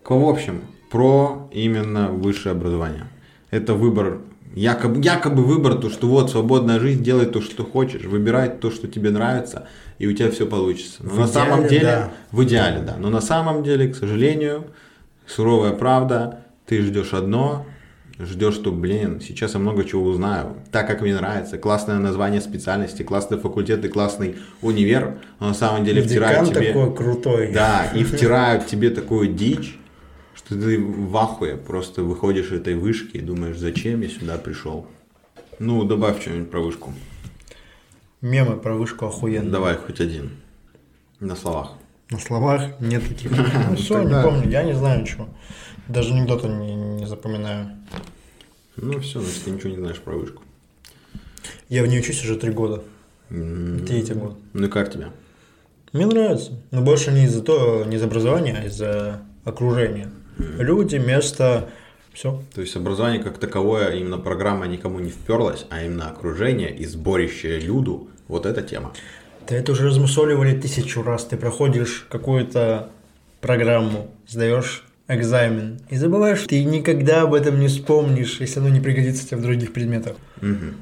В 0.07 0.25
общем, 0.29 0.61
про 0.89 1.49
именно 1.51 2.09
высшее 2.09 2.53
образование. 2.53 3.07
Это 3.51 3.73
выбор, 3.73 4.19
якобы, 4.55 5.01
якобы 5.03 5.43
выбор, 5.43 5.75
то, 5.75 5.89
что 5.89 6.07
вот 6.07 6.31
свободная 6.31 6.79
жизнь, 6.79 7.03
делай 7.03 7.25
то, 7.25 7.41
что 7.41 7.63
хочешь, 7.65 8.03
выбирай 8.03 8.49
то, 8.49 8.71
что 8.71 8.87
тебе 8.87 9.09
нравится, 9.11 9.67
и 9.99 10.07
у 10.07 10.13
тебя 10.13 10.31
все 10.31 10.45
получится. 10.47 11.03
Но 11.03 11.09
В 11.11 11.19
на 11.19 11.27
самом 11.27 11.59
идеале, 11.67 11.69
деле, 11.69 11.83
да. 11.83 12.11
в 12.31 12.43
идеале, 12.43 12.79
да. 12.81 12.95
Но 12.97 13.09
на 13.09 13.21
самом 13.21 13.63
деле, 13.63 13.89
к 13.89 13.95
сожалению, 13.95 14.67
суровая 15.27 15.73
правда, 15.73 16.45
ты 16.65 16.81
ждешь 16.81 17.13
одно, 17.13 17.65
ждешь, 18.19 18.55
что, 18.55 18.71
блин, 18.71 19.21
сейчас 19.21 19.53
я 19.53 19.59
много 19.59 19.83
чего 19.83 20.03
узнаю, 20.03 20.55
так 20.71 20.87
как 20.87 21.01
мне 21.01 21.15
нравится, 21.15 21.57
классное 21.57 21.99
название 21.99 22.41
специальности, 22.41 23.03
классный 23.03 23.37
факультет 23.37 23.83
и 23.85 23.89
классный 23.89 24.37
универ, 24.61 25.19
но 25.39 25.49
на 25.49 25.53
самом 25.53 25.83
деле 25.83 26.01
втирают 26.01 26.49
Декан 26.49 26.61
тебе... 26.61 26.73
такой 26.73 26.95
крутой. 26.95 27.51
Да, 27.51 27.85
и 27.93 28.03
втирают 28.03 28.67
тебе 28.67 28.89
такую 28.89 29.29
дичь, 29.29 29.77
что 30.35 30.55
ты 30.55 30.79
в 30.79 31.15
ахуе 31.17 31.57
просто 31.57 32.03
выходишь 32.03 32.47
из 32.47 32.61
этой 32.61 32.75
вышки 32.75 33.17
и 33.17 33.21
думаешь, 33.21 33.57
зачем 33.57 34.01
я 34.01 34.09
сюда 34.09 34.37
пришел. 34.37 34.87
Ну, 35.59 35.83
добавь 35.83 36.21
что-нибудь 36.21 36.51
про 36.51 36.59
вышку. 36.59 36.93
Мемы 38.21 38.57
про 38.57 38.73
вышку 38.73 39.05
охуенные. 39.05 39.51
Давай 39.51 39.75
хоть 39.75 39.99
один. 39.99 40.31
На 41.19 41.35
словах. 41.35 41.73
На 42.13 42.19
словах 42.19 42.79
нет 42.79 43.07
таких. 43.07 43.31
Ну 43.31 43.75
все, 43.75 44.03
не 44.03 44.21
помню, 44.21 44.47
я 44.47 44.61
не 44.61 44.73
знаю 44.73 45.01
ничего. 45.01 45.27
Даже 45.87 46.13
анекдота 46.13 46.47
не, 46.47 46.75
не 46.75 47.07
запоминаю. 47.07 47.71
Ну 48.75 48.99
все, 48.99 49.19
значит, 49.19 49.43
ты 49.43 49.49
ничего 49.49 49.69
не 49.71 49.77
знаешь 49.77 49.99
про 49.99 50.13
вышку. 50.13 50.43
Я 51.69 51.81
в 51.81 51.87
ней 51.87 51.99
учусь 51.99 52.23
уже 52.23 52.35
три 52.35 52.51
года. 52.51 52.83
Третий 53.29 54.13
год. 54.13 54.37
Ну 54.53 54.67
и 54.67 54.69
как 54.69 54.93
тебе? 54.93 55.07
Мне 55.91 56.05
нравится. 56.05 56.51
Но 56.69 56.81
больше 56.83 57.11
не 57.11 57.23
из-за 57.23 57.41
того, 57.41 57.83
не 57.83 57.95
из-за 57.95 58.05
образования, 58.05 58.59
а 58.61 58.65
из-за 58.67 59.23
окружения. 59.43 60.11
Люди, 60.37 60.97
место, 60.97 61.71
все. 62.13 62.43
То 62.53 62.61
есть 62.61 62.75
образование 62.75 63.23
как 63.23 63.39
таковое, 63.39 63.95
именно 63.95 64.19
программа 64.19 64.67
никому 64.67 64.99
не 64.99 65.09
вперлась, 65.09 65.65
а 65.71 65.83
именно 65.83 66.11
окружение 66.11 66.75
и 66.75 66.85
сборище 66.85 67.59
люду, 67.59 68.07
вот 68.27 68.45
эта 68.45 68.61
тема. 68.61 68.93
Ты 69.47 69.55
это 69.55 69.71
уже 69.73 69.85
размусоливали 69.87 70.57
тысячу 70.59 71.03
раз. 71.03 71.25
Ты 71.25 71.37
проходишь 71.37 72.05
какую-то 72.09 72.89
программу, 73.41 74.09
сдаешь 74.27 74.83
экзамен 75.07 75.79
и 75.89 75.97
забываешь, 75.97 76.43
ты 76.47 76.63
никогда 76.63 77.23
об 77.23 77.33
этом 77.33 77.59
не 77.59 77.67
вспомнишь, 77.67 78.39
если 78.39 78.59
оно 78.59 78.69
не 78.69 78.79
пригодится 78.79 79.27
тебе 79.27 79.37
в 79.37 79.41
других 79.41 79.73
предметах. 79.73 80.15
Мгм. 80.41 80.75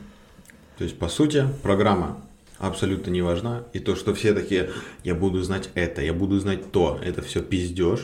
То 0.78 0.84
есть, 0.84 0.98
по 1.00 1.08
сути, 1.10 1.46
программа 1.64 2.18
абсолютно 2.60 3.10
не 3.10 3.22
важна. 3.24 3.64
И 3.74 3.80
то, 3.80 3.96
что 3.96 4.14
все 4.14 4.34
такие, 4.34 4.70
я 5.04 5.16
буду 5.16 5.42
знать 5.42 5.70
это, 5.74 6.02
я 6.04 6.14
буду 6.14 6.40
знать 6.40 6.72
то, 6.72 7.00
это 7.04 7.22
все 7.24 7.42
пиздеж. 7.42 8.00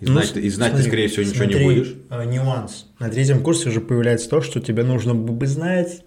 И 0.00 0.06
Ну, 0.06 0.12
знать, 0.12 0.36
и 0.36 0.48
знать 0.50 0.72
ты, 0.72 0.76
смотри, 0.82 0.88
скорее 0.90 1.08
всего, 1.08 1.22
ничего 1.24 1.44
не 1.44 1.64
будешь. 1.64 1.94
а, 2.10 2.24
нюанс. 2.24 2.86
На 2.98 3.08
третьем 3.08 3.42
курсе 3.42 3.68
уже 3.68 3.80
появляется 3.80 4.28
то, 4.28 4.40
что 4.40 4.60
тебе 4.60 4.84
нужно 4.84 5.14
бы 5.14 5.46
знать, 5.46 6.02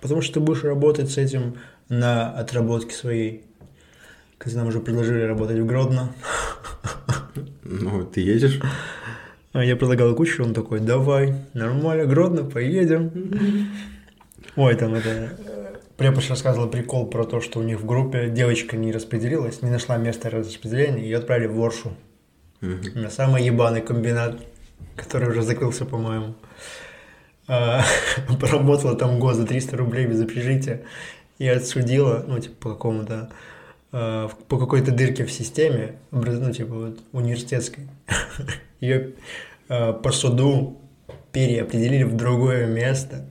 потому 0.00 0.20
что 0.20 0.34
ты 0.34 0.40
будешь 0.40 0.62
работать 0.64 1.10
с 1.10 1.18
этим 1.18 1.54
на 1.88 2.30
отработке 2.32 2.94
своей. 2.94 3.44
Когда 4.38 4.58
нам 4.60 4.68
уже 4.68 4.80
предложили 4.80 5.22
работать 5.22 5.58
в 5.58 5.66
Гродно, 5.66 6.12
Ну, 7.64 8.04
ты 8.04 8.20
едешь. 8.20 8.60
а 9.52 9.64
я 9.64 9.76
предлагал 9.76 10.14
кучу, 10.14 10.42
он 10.44 10.54
такой, 10.54 10.80
давай, 10.80 11.34
нормально, 11.54 12.04
Гродно, 12.06 12.44
поедем. 12.44 13.10
Ой, 14.56 14.74
там 14.76 14.94
это... 14.94 15.08
э, 15.08 15.74
Преподша 15.96 16.30
рассказывала 16.30 16.66
прикол 16.68 17.06
про 17.06 17.24
то, 17.24 17.40
что 17.40 17.60
у 17.60 17.62
них 17.62 17.80
в 17.80 17.86
группе 17.86 18.28
девочка 18.28 18.76
не 18.76 18.92
распределилась, 18.92 19.62
не 19.62 19.70
нашла 19.70 19.96
место 19.96 20.28
распределения, 20.28 21.02
ее 21.04 21.18
отправили 21.18 21.46
в 21.46 21.54
Воршу. 21.54 21.92
На 22.60 23.10
самый 23.10 23.44
ебаный 23.44 23.80
комбинат, 23.80 24.40
который 24.96 25.28
уже 25.30 25.42
закрылся, 25.42 25.84
по-моему. 25.84 26.34
А, 27.46 27.82
Поработала 28.40 28.96
там 28.96 29.18
год 29.20 29.36
за 29.36 29.46
300 29.46 29.76
рублей 29.76 30.06
без 30.06 30.20
общежития 30.20 30.82
и 31.38 31.48
отсудила, 31.48 32.24
ну, 32.26 32.38
типа, 32.38 32.54
по 32.60 32.70
какому-то, 32.70 33.30
в- 33.92 34.36
по 34.48 34.58
какой-то 34.58 34.92
дырке 34.92 35.24
в 35.24 35.32
системе, 35.32 35.96
ну, 36.10 36.52
типа, 36.52 36.74
вот, 36.74 37.00
университетской. 37.12 37.88
Ее 38.80 39.12
по 39.68 40.10
суду 40.12 40.80
переопределили 41.32 42.02
в 42.04 42.16
другое 42.16 42.66
место. 42.66 43.26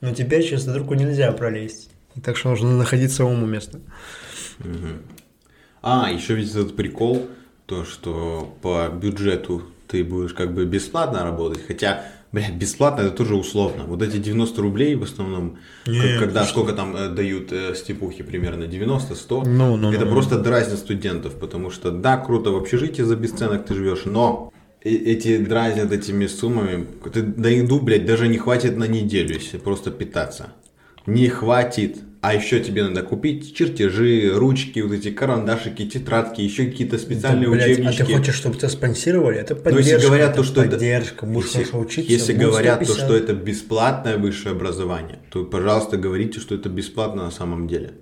Но 0.00 0.14
теперь 0.14 0.42
через 0.42 0.62
эту 0.62 0.74
дырку 0.74 0.94
нельзя 0.94 1.30
пролезть. 1.32 1.90
Так 2.22 2.36
что 2.36 2.50
нужно 2.50 2.76
находить 2.76 3.12
самому 3.12 3.46
место. 3.46 3.80
А, 5.82 6.10
еще 6.10 6.34
ведь 6.34 6.50
этот 6.50 6.76
прикол, 6.76 7.26
то, 7.66 7.84
что 7.84 8.54
по 8.62 8.88
бюджету 8.88 9.62
ты 9.88 10.04
будешь 10.04 10.34
как 10.34 10.52
бы 10.52 10.64
бесплатно 10.66 11.24
работать, 11.24 11.66
хотя, 11.66 12.04
блядь, 12.32 12.54
бесплатно 12.54 13.02
это 13.02 13.10
тоже 13.10 13.34
условно. 13.34 13.84
Вот 13.84 14.02
эти 14.02 14.18
90 14.18 14.60
рублей 14.62 14.94
в 14.94 15.02
основном, 15.02 15.58
Не, 15.86 16.00
как- 16.00 16.18
когда 16.20 16.44
сколько 16.44 16.72
там 16.72 16.96
э, 16.96 17.08
дают 17.08 17.52
э, 17.52 17.74
степухи 17.74 18.22
примерно, 18.22 18.64
90-100, 18.64 19.44
Ну, 19.46 19.76
ну, 19.76 19.92
это 19.92 20.04
ну, 20.04 20.12
просто 20.12 20.38
дразнит 20.38 20.78
студентов, 20.78 21.34
потому 21.38 21.70
что, 21.70 21.90
да, 21.90 22.16
круто 22.16 22.50
в 22.50 22.56
общежитии 22.56 23.02
за 23.02 23.16
бесценок 23.16 23.66
ты 23.66 23.74
живешь, 23.74 24.04
но 24.04 24.52
эти 24.82 25.36
дразнят 25.38 25.92
этими 25.92 26.26
суммами, 26.26 26.86
ты 27.12 27.22
на 27.22 27.48
еду, 27.48 27.80
блядь, 27.80 28.06
даже 28.06 28.28
не 28.28 28.38
хватит 28.38 28.76
на 28.76 28.84
неделю, 28.84 29.34
если 29.34 29.58
просто 29.58 29.90
питаться. 29.90 30.52
Не 31.06 31.28
хватит. 31.28 31.98
А 32.22 32.34
еще 32.34 32.60
тебе 32.60 32.82
надо 32.84 33.02
купить 33.02 33.56
чертежи, 33.56 34.30
ручки, 34.34 34.80
вот 34.80 34.92
эти 34.92 35.10
карандашики, 35.10 35.86
тетрадки, 35.86 36.42
еще 36.42 36.66
какие-то 36.66 36.98
специальные 36.98 37.46
Да, 37.46 37.52
блядь, 37.52 37.68
а 37.68 37.72
учебнички. 37.72 38.02
ты 38.04 38.12
хочешь, 38.18 38.34
чтобы 38.34 38.56
тебя 38.58 38.68
спонсировали? 38.68 39.38
Это 39.38 39.54
Но 39.54 39.62
поддержка. 39.62 39.90
если 39.94 40.06
говорят 40.06 40.28
это 40.32 40.36
то, 40.36 40.44
что 40.44 40.60
это- 40.62 40.70
поддержка. 40.72 41.24
Будешь 41.26 41.46
если, 41.46 41.58
хорошо 41.62 41.78
учиться. 41.78 42.12
если 42.12 42.32
говорят 42.34 42.80
то, 42.80 42.84
150. 42.84 43.04
что 43.06 43.16
это 43.16 43.32
бесплатное 43.32 44.18
высшее 44.18 44.54
образование, 44.54 45.18
то, 45.30 45.44
пожалуйста, 45.44 45.96
говорите, 45.96 46.40
что 46.40 46.54
это 46.54 46.68
бесплатно 46.68 47.24
на 47.24 47.30
самом 47.30 47.66
деле. 47.66 47.92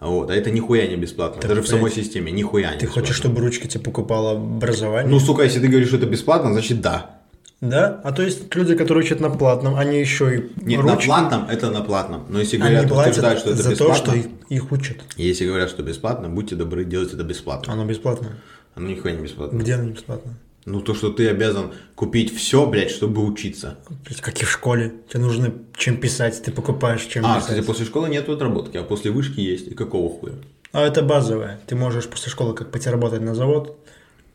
А 0.00 0.08
Вот, 0.08 0.30
а 0.30 0.34
это 0.34 0.50
нихуя 0.50 0.88
не 0.88 0.96
бесплатно. 0.96 1.40
Так, 1.40 1.48
Даже 1.48 1.62
в 1.62 1.68
самой 1.68 1.84
блядь, 1.92 1.94
системе 2.04 2.32
нихуя 2.32 2.72
не 2.72 2.78
Ты 2.80 2.86
бесплатно. 2.86 3.02
хочешь, 3.02 3.16
чтобы 3.16 3.40
ручки 3.42 3.68
тебе 3.68 3.84
покупало 3.84 4.32
образование? 4.32 5.08
Ну, 5.08 5.20
сука, 5.20 5.44
если 5.44 5.60
ты 5.60 5.68
говоришь, 5.68 5.86
что 5.86 5.98
это 5.98 6.06
бесплатно, 6.06 6.52
значит 6.52 6.80
да. 6.80 7.21
Да? 7.62 8.00
А 8.04 8.12
то 8.12 8.22
есть 8.22 8.54
люди, 8.54 8.74
которые 8.74 9.04
учат 9.04 9.20
на 9.20 9.30
платном, 9.30 9.76
они 9.76 9.98
еще 9.98 10.36
и 10.36 10.50
Нет, 10.66 10.84
на 10.84 10.92
ручки, 10.94 11.06
платном 11.06 11.48
это 11.48 11.70
на 11.70 11.80
платном. 11.80 12.26
Но 12.28 12.40
если 12.40 12.56
они 12.56 12.68
говорят, 12.70 12.88
платят 12.88 13.12
утверждают, 13.12 13.40
что 13.40 13.50
это 13.50 13.62
за 13.62 13.70
бесплатно, 13.70 13.94
то, 13.94 14.04
что 14.04 14.16
их, 14.16 14.26
их 14.48 14.72
учат. 14.72 14.96
если 15.16 15.46
говорят, 15.46 15.70
что 15.70 15.82
бесплатно, 15.82 16.28
будьте 16.28 16.56
добры, 16.56 16.84
делайте 16.84 17.14
это 17.14 17.22
бесплатно. 17.22 17.72
Оно 17.72 17.86
бесплатное. 17.86 18.32
Оно 18.74 18.88
нихуя 18.88 19.14
не 19.14 19.22
бесплатно. 19.22 19.56
Где 19.58 19.74
оно 19.74 19.84
не 19.84 19.92
бесплатно? 19.92 20.34
Ну, 20.64 20.80
то, 20.80 20.94
что 20.94 21.10
ты 21.10 21.28
обязан 21.28 21.72
купить 21.94 22.36
все, 22.36 22.66
блядь, 22.66 22.90
чтобы 22.90 23.24
учиться. 23.24 23.78
Блядь, 24.06 24.20
Как 24.20 24.40
и 24.42 24.44
в 24.44 24.50
школе. 24.50 24.94
Тебе 25.08 25.22
нужно 25.22 25.52
чем 25.76 25.96
писать, 25.96 26.42
ты 26.42 26.50
покупаешь 26.50 27.02
чем 27.02 27.24
А, 27.24 27.36
писать. 27.36 27.42
кстати, 27.42 27.66
после 27.66 27.84
школы 27.84 28.08
нет 28.08 28.28
отработки, 28.28 28.76
а 28.76 28.82
после 28.82 29.10
вышки 29.10 29.40
есть. 29.40 29.68
И 29.68 29.74
какого 29.74 30.08
хуя? 30.18 30.34
А 30.72 30.82
это 30.82 31.02
базовое. 31.02 31.60
Ты 31.66 31.76
можешь 31.76 32.08
после 32.08 32.30
школы 32.30 32.54
как 32.54 32.70
пойти 32.70 32.90
работать 32.90 33.22
на 33.22 33.34
завод, 33.34 33.76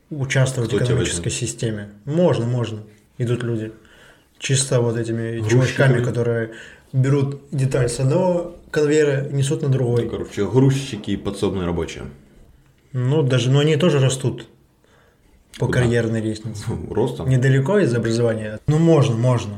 участвовать 0.10 0.70
Кто 0.70 0.80
в 0.80 0.84
экономической 0.84 1.30
системе. 1.30 1.90
Можно, 2.06 2.46
можно. 2.46 2.84
Идут 3.18 3.44
люди. 3.44 3.72
Чисто 4.40 4.82
вот 4.82 4.98
этими 4.98 5.38
Грузчиками. 5.40 5.50
чувачками, 5.50 6.04
которые 6.04 6.52
берут 6.94 7.42
деталь 7.52 7.90
с 7.90 8.00
одного 8.00 8.56
конвейера 8.72 9.28
и 9.28 9.34
несут 9.34 9.62
на 9.62 9.68
Ну, 9.68 9.74
другой. 9.74 10.10
короче, 10.10 10.46
грузчики 10.46 11.12
и 11.12 11.18
подсобные 11.18 11.66
рабочие. 11.66 12.04
Ну, 12.94 13.24
даже, 13.24 13.50
но 13.50 13.60
они 13.60 13.76
тоже 13.78 14.00
растут 14.00 14.48
по 15.60 15.66
Куда? 15.66 15.80
карьерной 15.80 16.22
лестнице. 16.22 16.64
Ростом? 16.90 17.28
Недалеко 17.30 17.80
из 17.80 17.94
образования. 17.96 18.60
Ну, 18.68 18.78
можно, 18.78 19.16
можно. 19.16 19.56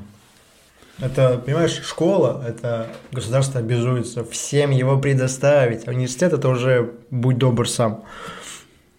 Это, 1.02 1.38
понимаешь, 1.46 1.80
школа, 1.84 2.44
это 2.46 2.88
государство 3.12 3.60
обязуется 3.60 4.24
всем 4.26 4.72
его 4.72 4.98
предоставить. 4.98 5.88
А 5.88 5.92
университет 5.92 6.34
это 6.34 6.50
уже 6.50 6.92
будь 7.10 7.38
добр 7.38 7.70
сам. 7.70 8.04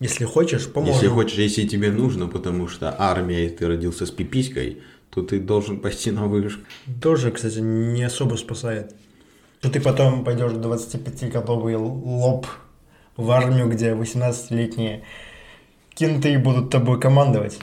Если 0.00 0.24
хочешь, 0.24 0.66
поможем. 0.72 0.94
Если 0.94 1.08
хочешь, 1.08 1.38
если 1.38 1.66
тебе 1.66 1.90
нужно, 1.92 2.26
потому 2.26 2.68
что 2.68 2.94
армия, 2.98 3.46
и 3.46 3.50
ты 3.50 3.66
родился 3.66 4.06
с 4.06 4.10
пиписькой, 4.10 4.82
то 5.10 5.22
ты 5.22 5.38
должен 5.38 5.78
пойти 5.78 6.10
на 6.10 6.26
вышку. 6.26 6.62
Тоже, 7.02 7.30
кстати, 7.30 7.58
не 7.58 8.02
особо 8.02 8.36
спасает. 8.36 8.94
Что 9.60 9.70
ты 9.70 9.80
потом 9.80 10.24
пойдешь 10.24 10.52
25-годовый 10.52 11.76
лоб 11.76 12.46
в 13.16 13.30
армию, 13.30 13.68
где 13.68 13.90
18-летние 13.90 15.04
кенты 15.94 16.38
будут 16.38 16.70
тобой 16.70 16.98
командовать. 16.98 17.58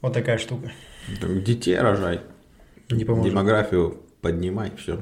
Вот 0.00 0.14
такая 0.14 0.38
штука. 0.38 0.72
Так, 1.20 1.44
Детей 1.44 1.78
рожай. 1.78 2.20
Не 2.90 3.04
поможет. 3.04 3.30
Демографию 3.30 4.00
поднимай, 4.22 4.72
все. 4.78 5.00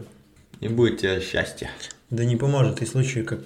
И 0.58 0.66
будет 0.66 0.98
тебе 0.98 1.20
счастье. 1.20 1.70
Да 2.10 2.24
не 2.24 2.36
поможет. 2.36 2.82
И 2.82 2.86
случаи, 2.86 3.20
как 3.20 3.40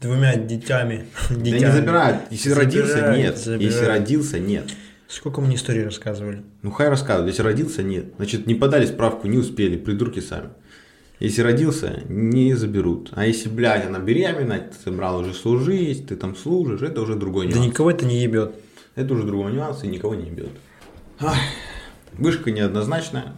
двумя 0.00 0.36
детьми. 0.36 1.02
Да 1.30 1.36
не 1.50 1.70
забирают. 1.72 2.22
Если 2.30 2.50
родился, 2.52 2.92
Забирают, 2.94 3.46
нет. 3.46 3.60
Если 3.60 3.84
родился, 3.84 4.38
нет. 4.38 4.64
Сколько 5.08 5.40
мне 5.40 5.56
историй 5.56 5.84
рассказывали? 5.84 6.42
Ну 6.62 6.70
хай 6.70 6.88
рассказывают. 6.88 7.28
Если 7.32 7.42
родился, 7.42 7.82
нет. 7.82 8.06
Значит, 8.16 8.46
не 8.46 8.54
подали 8.54 8.86
справку, 8.86 9.26
не 9.26 9.38
успели, 9.38 9.76
придурки 9.76 10.20
сами. 10.20 10.50
Если 11.18 11.42
родился, 11.42 12.02
не 12.08 12.54
заберут. 12.54 13.10
А 13.14 13.26
если, 13.26 13.48
блядь, 13.50 13.86
она 13.86 13.98
беременна, 13.98 14.58
ты 14.58 14.74
собрал 14.82 15.18
уже 15.18 15.34
служить, 15.34 16.06
ты 16.06 16.16
там 16.16 16.34
служишь, 16.34 16.80
это 16.80 17.02
уже 17.02 17.14
другой 17.14 17.48
Да 17.48 17.54
нюанс. 17.56 17.66
никого 17.66 17.90
это 17.90 18.06
не 18.06 18.22
ебет. 18.22 18.54
Это 18.94 19.12
уже 19.14 19.24
другой 19.24 19.52
нюанс 19.52 19.84
и 19.84 19.88
никого 19.88 20.14
не 20.14 20.30
бьет. 20.30 20.48
Вышка 22.12 22.50
неоднозначная. 22.50 23.34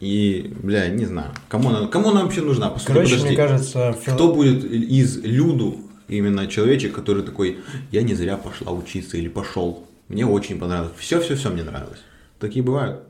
И, 0.00 0.54
бля, 0.62 0.88
не 0.88 1.04
знаю, 1.06 1.32
кому 1.48 1.70
она, 1.70 1.88
кому 1.88 2.10
она 2.10 2.22
вообще 2.22 2.40
нужна? 2.40 2.70
По 2.70 2.78
Короче, 2.84 3.10
подожди. 3.16 3.26
мне 3.28 3.36
кажется, 3.36 3.96
фил- 4.00 4.14
Кто 4.14 4.32
будет 4.32 4.64
из 4.64 5.18
люду, 5.24 5.76
именно 6.08 6.46
человечек, 6.46 6.94
который 6.94 7.22
такой, 7.22 7.58
я 7.90 8.02
не 8.02 8.14
зря 8.14 8.36
пошла 8.36 8.72
учиться 8.72 9.16
или 9.16 9.28
пошел. 9.28 9.86
Мне 10.08 10.26
очень 10.26 10.58
понравилось. 10.58 10.92
Все-все-все 10.96 11.50
мне 11.50 11.62
нравилось. 11.62 12.00
Такие 12.38 12.64
бывают. 12.64 13.02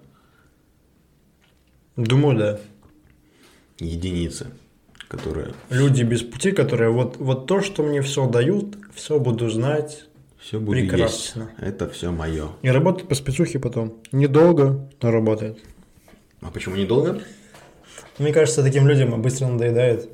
думаю, 1.97 2.39
да. 2.39 2.61
Единицы, 3.79 4.49
которые 5.07 5.55
Люди 5.71 6.03
без 6.03 6.23
пути, 6.23 6.51
которые 6.51 6.91
вот, 6.91 7.17
вот 7.19 7.47
то, 7.47 7.61
что 7.61 7.83
мне 7.83 8.03
все 8.03 8.29
дают, 8.29 8.77
все 8.93 9.21
буду 9.21 9.49
знать. 9.49 10.05
все 10.39 10.59
буду 10.59 10.73
Прекрасно. 10.73 11.51
есть. 11.57 11.69
Это 11.69 11.89
все 11.89 12.11
мое. 12.11 12.49
И 12.63 12.71
работать 12.71 13.07
по 13.07 13.15
спецухе 13.15 13.61
потом. 13.61 13.99
Недолго, 14.11 14.91
но 15.01 15.11
работает. 15.13 15.59
А 16.41 16.51
почему 16.51 16.75
недолго? 16.75 17.21
Мне 18.19 18.33
кажется, 18.33 18.65
таким 18.65 18.89
людям 18.89 19.21
быстро 19.23 19.47
надоедает. 19.47 20.11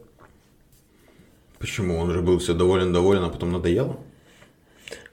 Почему? 1.65 1.97
Он 1.97 2.13
же 2.13 2.21
был 2.21 2.41
все 2.41 2.53
доволен-доволен, 2.53 3.25
а 3.25 3.31
потом 3.31 3.51
надоело? 3.51 3.97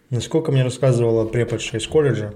Насколько 0.09 0.51
мне 0.51 0.63
рассказывала 0.63 1.25
преподша 1.25 1.77
из 1.77 1.87
колледжа, 1.87 2.33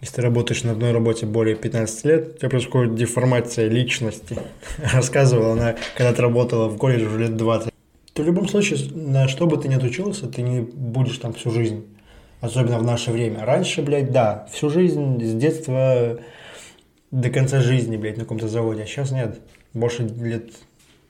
если 0.00 0.16
ты 0.16 0.22
работаешь 0.22 0.64
на 0.64 0.72
одной 0.72 0.90
работе 0.90 1.26
более 1.26 1.54
15 1.54 2.04
лет, 2.04 2.34
у 2.34 2.38
тебя 2.38 2.48
происходит 2.50 2.96
деформация 2.96 3.68
личности. 3.68 4.36
Рассказывала 4.92 5.52
она, 5.52 5.76
когда 5.96 6.12
ты 6.12 6.22
работала 6.22 6.66
в 6.66 6.76
колледже 6.76 7.06
уже 7.06 7.20
лет 7.20 7.36
20. 7.36 7.72
То 8.14 8.22
в 8.24 8.26
любом 8.26 8.48
случае, 8.48 8.80
на 8.96 9.28
что 9.28 9.46
бы 9.46 9.56
ты 9.56 9.68
ни 9.68 9.74
отучился, 9.74 10.26
ты 10.26 10.42
не 10.42 10.62
будешь 10.62 11.18
там 11.18 11.32
всю 11.32 11.52
жизнь. 11.52 11.86
Особенно 12.40 12.80
в 12.80 12.82
наше 12.82 13.12
время. 13.12 13.44
Раньше, 13.44 13.82
блядь, 13.82 14.10
да, 14.10 14.48
всю 14.52 14.70
жизнь, 14.70 15.24
с 15.24 15.34
детства 15.34 16.18
до 17.12 17.30
конца 17.30 17.60
жизни, 17.60 17.96
блядь, 17.96 18.16
на 18.16 18.24
каком-то 18.24 18.48
заводе. 18.48 18.82
А 18.82 18.86
сейчас 18.86 19.12
нет. 19.12 19.38
Больше 19.72 20.02
лет... 20.02 20.50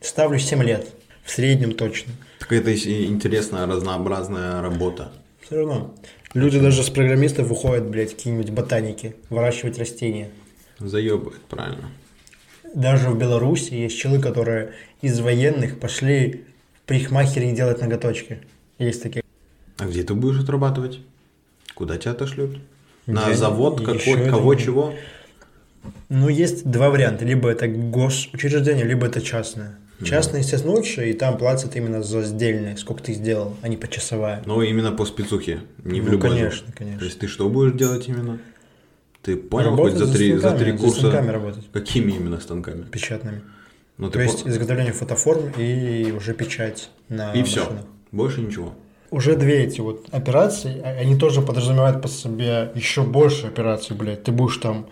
Ставлю 0.03 0.39
7 0.39 0.63
лет. 0.63 0.87
В 1.25 1.31
среднем 1.31 1.73
точно. 1.73 2.13
Так 2.43 2.53
это 2.55 2.71
и 2.73 3.05
интересная, 3.07 3.67
разнообразная 3.69 4.61
работа. 4.63 5.13
Все 5.43 5.59
равно. 5.59 5.95
Люди 6.35 6.59
даже 6.59 6.83
с 6.83 6.91
программистов 6.91 7.47
выходят, 7.47 7.85
блядь, 7.85 8.17
какие-нибудь 8.17 8.51
ботаники, 8.51 9.15
выращивать 9.31 9.79
растения. 9.79 10.29
Заебывает, 10.81 11.41
правильно. 11.43 11.89
Даже 12.75 13.11
в 13.11 13.17
Беларуси 13.19 13.75
есть 13.75 13.97
челы, 13.97 14.21
которые 14.21 14.73
из 15.03 15.21
военных 15.21 15.79
пошли 15.79 16.43
в 16.75 16.89
парикмахерии 16.89 17.53
делать 17.53 17.81
ноготочки. 17.81 18.41
Есть 18.81 19.05
такие. 19.05 19.23
А 19.79 19.87
где 19.87 20.03
ты 20.03 20.15
будешь 20.15 20.41
отрабатывать? 20.41 20.99
Куда 21.77 21.97
тебя 21.97 22.11
отошлют? 22.11 22.59
На 23.07 23.29
Я- 23.29 23.37
завод 23.37 23.87
какой, 23.87 24.29
кого 24.29 24.55
не- 24.55 24.61
чего? 24.61 24.95
Ну, 26.09 26.29
есть 26.29 26.69
два 26.69 26.91
варианта. 26.91 27.25
Либо 27.25 27.49
это 27.49 27.69
госучреждение, 27.69 28.85
либо 28.85 29.07
это 29.07 29.21
частное. 29.21 29.79
Частное, 30.03 30.41
естественно, 30.41 30.75
лучше, 30.75 31.09
и 31.11 31.13
там 31.13 31.39
платят 31.39 31.77
именно 31.77 32.03
за 32.03 32.23
сдельное, 32.23 32.75
сколько 32.77 33.03
ты 33.05 33.13
сделал, 33.13 33.55
а 33.63 33.69
не 33.69 33.77
почасовая. 33.77 34.43
Ну, 34.47 34.61
именно 34.63 34.91
по 34.91 35.05
спецухе, 35.05 35.61
не 35.85 36.01
в 36.01 36.07
Ну, 36.07 36.13
любой 36.13 36.31
конечно, 36.31 36.59
завод. 36.61 36.75
конечно. 36.77 36.99
То 36.99 37.05
есть 37.05 37.19
ты 37.21 37.29
что 37.29 37.49
будешь 37.49 37.73
делать 37.75 38.09
именно? 38.09 38.39
Ты 39.23 39.37
понял 39.37 39.71
Работать 39.71 39.93
хоть 39.95 40.01
за 40.01 40.07
за 40.07 40.13
три, 40.15 40.37
за 40.37 40.51
три 40.59 40.73
за 40.73 40.79
курса? 40.79 40.99
станками 40.99 41.31
работать. 41.31 41.65
Какими 41.73 42.13
именно 42.13 42.41
станками? 42.41 42.83
Печатными. 42.91 43.43
Ну, 43.99 44.09
То 44.11 44.19
ты 44.19 44.25
есть 44.25 44.43
по- 44.43 44.49
изготовление 44.49 44.93
фотоформ 44.93 45.53
и 45.57 46.13
уже 46.17 46.35
печать 46.35 46.91
на 47.09 47.33
И 47.35 47.45
все. 47.45 47.69
Больше 48.11 48.41
ничего. 48.41 48.75
Уже 49.13 49.37
две 49.37 49.63
эти 49.63 49.81
вот 49.81 50.09
операции, 50.11 50.81
а- 50.83 50.99
они 50.99 51.15
тоже 51.17 51.43
подразумевают 51.43 52.03
по 52.03 52.09
себе 52.09 52.73
еще 52.75 53.03
больше 53.03 53.47
операций, 53.47 53.95
блядь. 53.95 54.25
Ты 54.25 54.33
будешь 54.33 54.57
там... 54.57 54.89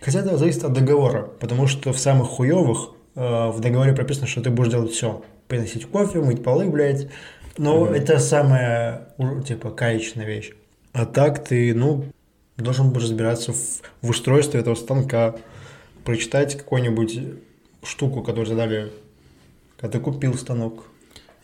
Хотя 0.00 0.20
это 0.20 0.36
зависит 0.36 0.64
от 0.64 0.72
договора, 0.72 1.22
потому 1.38 1.68
что 1.68 1.92
в 1.92 1.98
самых 2.00 2.26
хуевых 2.28 2.90
в 3.14 3.60
договоре 3.60 3.92
прописано, 3.92 4.26
что 4.26 4.42
ты 4.42 4.50
будешь 4.50 4.70
делать 4.70 4.92
все. 4.92 5.22
Приносить 5.48 5.86
кофе, 5.86 6.20
мыть 6.20 6.42
полы, 6.42 6.68
блядь. 6.68 7.08
Но 7.58 7.86
это 7.86 8.18
самая, 8.18 9.08
типа, 9.46 9.70
каечная 9.70 10.26
вещь. 10.26 10.52
А 10.92 11.06
так 11.06 11.44
ты, 11.44 11.74
ну, 11.74 12.06
должен 12.56 12.90
будешь 12.90 13.04
разбираться 13.04 13.52
в, 13.52 13.82
в 14.02 14.10
устройстве 14.10 14.60
этого 14.60 14.74
станка, 14.74 15.36
прочитать 16.04 16.56
какую-нибудь 16.56 17.20
штуку, 17.82 18.22
которую 18.22 18.46
задали, 18.46 18.92
когда 19.76 19.98
ты 19.98 20.04
купил 20.04 20.34
станок. 20.34 20.84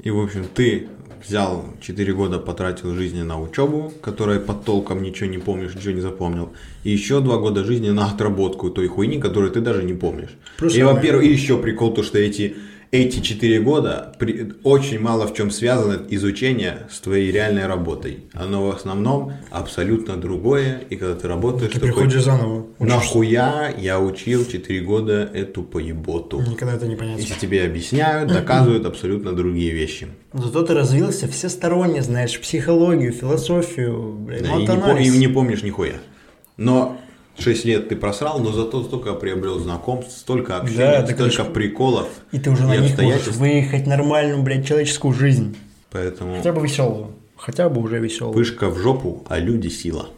И, 0.02 0.10
в 0.10 0.18
общем, 0.18 0.46
ты 0.54 0.88
взял 1.26 1.64
4 1.80 2.12
года, 2.14 2.38
потратил 2.38 2.94
жизни 2.94 3.22
на 3.22 3.40
учебу, 3.40 3.92
которой 4.00 4.40
под 4.40 4.64
толком 4.64 5.02
ничего 5.02 5.28
не 5.28 5.38
помнишь, 5.38 5.74
ничего 5.74 5.92
не 5.92 6.00
запомнил. 6.00 6.50
И 6.84 6.90
еще 6.90 7.20
2 7.20 7.36
года 7.38 7.64
жизни 7.64 7.90
на 7.90 8.06
отработку 8.06 8.70
той 8.70 8.88
хуйни, 8.88 9.18
которую 9.20 9.52
ты 9.52 9.60
даже 9.60 9.82
не 9.82 9.92
помнишь. 9.92 10.30
Плюс 10.56 10.74
и, 10.74 10.82
во-первых, 10.82 11.24
и 11.24 11.32
еще 11.32 11.58
прикол, 11.58 11.92
то, 11.92 12.02
что 12.02 12.18
эти, 12.18 12.56
эти 12.92 13.20
4 13.20 13.60
года 13.60 14.12
при- 14.18 14.52
очень 14.64 14.98
мало 14.98 15.26
в 15.28 15.34
чем 15.34 15.50
связано 15.52 16.00
изучение 16.10 16.88
с 16.90 16.98
твоей 17.00 17.30
реальной 17.30 17.66
работой. 17.66 18.24
Оно 18.32 18.66
в 18.66 18.74
основном 18.74 19.32
абсолютно 19.50 20.16
другое, 20.16 20.82
и 20.90 20.96
когда 20.96 21.14
ты 21.14 21.28
работаешь, 21.28 21.72
Ты 21.72 21.78
такой, 21.78 21.92
приходишь 21.92 22.24
заново. 22.24 22.66
учишься. 22.80 22.96
нахуя 22.96 23.74
я 23.78 24.00
учил 24.00 24.44
4 24.44 24.80
года 24.80 25.30
эту 25.32 25.62
поеботу? 25.62 26.40
Никогда 26.40 26.74
это 26.74 26.88
не 26.88 26.96
понятно. 26.96 27.20
Если 27.20 27.38
тебе 27.38 27.64
объясняют, 27.64 28.32
доказывают 28.32 28.84
абсолютно 28.86 29.32
другие 29.34 29.70
вещи. 29.70 30.08
Зато 30.32 30.62
ты 30.64 30.74
развился 30.74 31.28
всесторонне, 31.28 32.02
знаешь, 32.02 32.40
психологию, 32.40 33.12
философию, 33.12 34.14
блядь, 34.18 34.42
Да, 34.42 34.56
и, 34.56 35.02
не, 35.02 35.14
и 35.14 35.18
не 35.18 35.28
помнишь 35.28 35.62
нихуя. 35.62 35.94
Но 36.56 36.98
6 37.38 37.64
лет 37.64 37.88
ты 37.88 37.96
просрал, 37.96 38.38
но 38.40 38.52
зато 38.52 38.82
столько 38.84 39.14
приобрел 39.14 39.58
знакомств, 39.58 40.18
столько 40.18 40.56
общения, 40.58 41.02
Да, 41.02 41.06
столько 41.06 41.44
ж- 41.44 41.52
приколов 41.52 42.08
И 42.32 42.38
ты 42.38 42.50
уже 42.50 42.64
на 42.66 42.76
них 42.76 42.98
можешь 43.00 43.28
выехать 43.28 43.86
нормальную, 43.86 44.42
блядь, 44.42 44.66
человеческую 44.66 45.14
жизнь. 45.14 45.56
Поэтому 45.90 46.36
Хотя 46.36 46.52
бы 46.52 46.62
веселую. 46.62 47.10
Хотя 47.36 47.68
бы 47.70 47.80
уже 47.80 47.98
веселую. 47.98 48.34
пышка 48.34 48.68
в 48.68 48.78
жопу, 48.78 49.24
а 49.28 49.38
люди 49.38 49.68
сила. 49.68 50.08